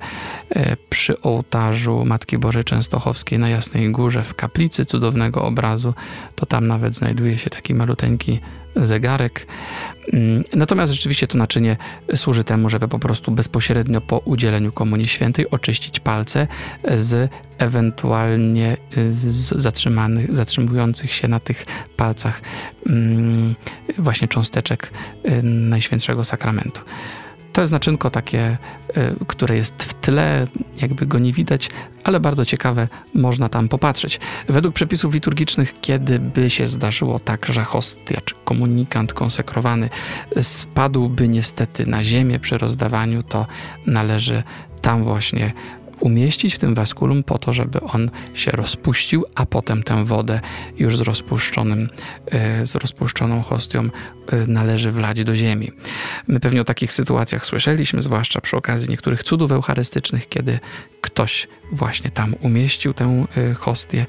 e, 0.49 0.77
przy 0.89 1.21
ołtarzu 1.21 2.03
Matki 2.05 2.37
Bożej 2.37 2.63
Częstochowskiej 2.63 3.39
na 3.39 3.49
Jasnej 3.49 3.91
Górze 3.91 4.23
w 4.23 4.35
kaplicy 4.35 4.85
cudownego 4.85 5.45
obrazu, 5.45 5.93
to 6.35 6.45
tam 6.45 6.67
nawet 6.67 6.95
znajduje 6.95 7.37
się 7.37 7.49
taki 7.49 7.73
maluteńki 7.73 8.39
zegarek. 8.83 9.47
Mm, 10.13 10.43
natomiast 10.53 10.93
rzeczywiście 10.93 11.27
to 11.27 11.37
naczynie 11.37 11.77
służy 12.15 12.43
temu, 12.43 12.69
żeby 12.69 12.87
po 12.87 12.99
prostu 12.99 13.31
bezpośrednio 13.31 14.01
po 14.01 14.17
udzieleniu 14.17 14.71
Komunii 14.71 15.07
Świętej 15.07 15.49
oczyścić 15.49 15.99
palce 15.99 16.47
z 16.97 17.31
ewentualnie 17.57 18.77
y, 18.97 19.13
zatrzymanych, 19.61 20.35
zatrzymujących 20.35 21.13
się 21.13 21.27
na 21.27 21.39
tych 21.39 21.65
palcach 21.97 22.41
mm, 22.89 23.55
właśnie 23.97 24.27
cząsteczek 24.27 24.91
y, 25.25 25.43
Najświętszego 25.43 26.23
Sakramentu. 26.23 26.81
To 27.57 27.61
jest 27.61 27.73
naczynko 27.73 28.09
takie, 28.09 28.57
y, 28.97 29.25
które 29.27 29.55
jest 29.57 29.83
w 29.83 29.93
tle, 29.93 30.47
jakby 30.81 31.05
go 31.05 31.19
nie 31.19 31.33
widać, 31.33 31.69
ale 32.03 32.19
bardzo 32.19 32.45
ciekawe, 32.45 32.87
można 33.13 33.49
tam 33.49 33.69
popatrzeć. 33.69 34.19
Według 34.47 34.75
przepisów 34.75 35.13
liturgicznych, 35.13 35.73
kiedy 35.81 36.19
by 36.19 36.49
się 36.49 36.67
zdarzyło 36.67 37.19
tak, 37.19 37.45
że 37.45 37.63
hostia 37.63 38.21
czy 38.25 38.35
komunikant 38.43 39.13
konsekrowany 39.13 39.89
spadłby 40.41 41.27
niestety 41.27 41.85
na 41.85 42.03
ziemię 42.03 42.39
przy 42.39 42.57
rozdawaniu, 42.57 43.23
to 43.23 43.45
należy 43.85 44.43
tam 44.81 45.03
właśnie 45.03 45.53
umieścić 45.99 46.55
w 46.55 46.59
tym 46.59 46.75
waskulum 46.75 47.23
po 47.23 47.37
to, 47.37 47.53
żeby 47.53 47.81
on 47.81 48.11
się 48.33 48.51
rozpuścił, 48.51 49.25
a 49.35 49.45
potem 49.45 49.83
tę 49.83 50.05
wodę 50.05 50.39
już 50.77 50.97
z 50.97 51.01
rozpuszczonym, 51.01 51.89
e, 52.25 52.65
z 52.65 52.75
rozpuszczoną 52.75 53.41
hostią 53.41 53.89
e, 54.27 54.47
należy 54.47 54.91
wlać 54.91 55.23
do 55.23 55.35
ziemi. 55.35 55.71
My 56.27 56.39
pewnie 56.39 56.61
o 56.61 56.63
takich 56.63 56.93
sytuacjach 56.93 57.45
słyszeliśmy, 57.45 58.01
zwłaszcza 58.01 58.41
przy 58.41 58.57
okazji 58.57 58.89
niektórych 58.89 59.23
cudów 59.23 59.51
eucharystycznych, 59.51 60.29
kiedy 60.29 60.59
ktoś 61.01 61.47
właśnie 61.71 62.11
tam 62.11 62.35
umieścił 62.41 62.93
tę 62.93 63.25
e, 63.37 63.53
hostię, 63.53 64.05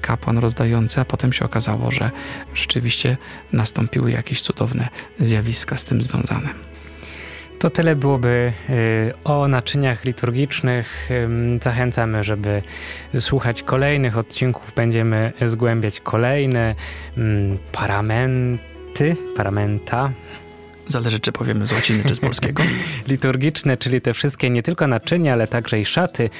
kapłan 0.00 0.38
rozdający, 0.38 1.00
a 1.00 1.04
potem 1.04 1.32
się 1.32 1.44
okazało, 1.44 1.90
że 1.90 2.10
rzeczywiście 2.54 3.16
nastąpiły 3.52 4.10
jakieś 4.10 4.42
cudowne 4.42 4.88
zjawiska 5.20 5.76
z 5.76 5.84
tym 5.84 6.02
związane. 6.02 6.68
To 7.58 7.70
tyle 7.70 7.96
byłoby 7.96 8.52
y, 8.70 9.12
o 9.24 9.48
naczyniach 9.48 10.04
liturgicznych. 10.04 11.08
Zachęcamy, 11.62 12.24
żeby 12.24 12.62
słuchać 13.18 13.62
kolejnych 13.62 14.18
odcinków. 14.18 14.72
Będziemy 14.76 15.32
zgłębiać 15.46 16.00
kolejne 16.00 16.74
paramenty, 17.72 19.16
paramenta. 19.36 20.10
Zależy, 20.86 21.20
czy 21.20 21.32
powiemy 21.32 21.66
z 21.66 21.72
łaciny, 21.72 22.04
czy 22.04 22.14
z 22.14 22.20
polskiego. 22.20 22.62
Liturgiczne, 23.08 23.76
czyli 23.76 24.00
te 24.00 24.14
wszystkie 24.14 24.50
nie 24.50 24.62
tylko 24.62 24.86
naczynia, 24.86 25.32
ale 25.32 25.48
także 25.48 25.80
i 25.80 25.84
szaty 25.84 26.30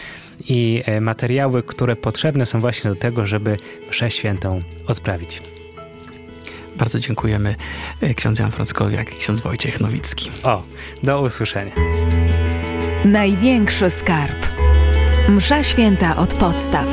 i 0.49 0.83
e, 0.87 1.01
materiały, 1.01 1.63
które 1.63 1.97
potrzebne 1.97 2.47
są 2.47 2.61
właśnie 2.61 2.91
do 2.91 2.97
tego, 2.97 3.27
żeby 3.27 3.57
mszę 3.91 4.11
świętą 4.11 4.61
odprawić. 4.87 5.43
Bardzo 6.79 7.01
dziękujemy 7.01 7.55
e, 8.01 8.15
ksiądz 8.15 8.39
Jan 8.39 8.51
Frąckowiak 8.51 9.15
i 9.17 9.19
ksiądz 9.19 9.41
Wojciech 9.41 9.81
Nowicki. 9.81 10.31
O, 10.43 10.63
do 11.03 11.21
usłyszenia. 11.21 11.73
Największy 13.05 13.91
skarb. 13.91 14.47
Msza 15.29 15.63
święta 15.63 16.17
od 16.17 16.35
podstaw. 16.35 16.89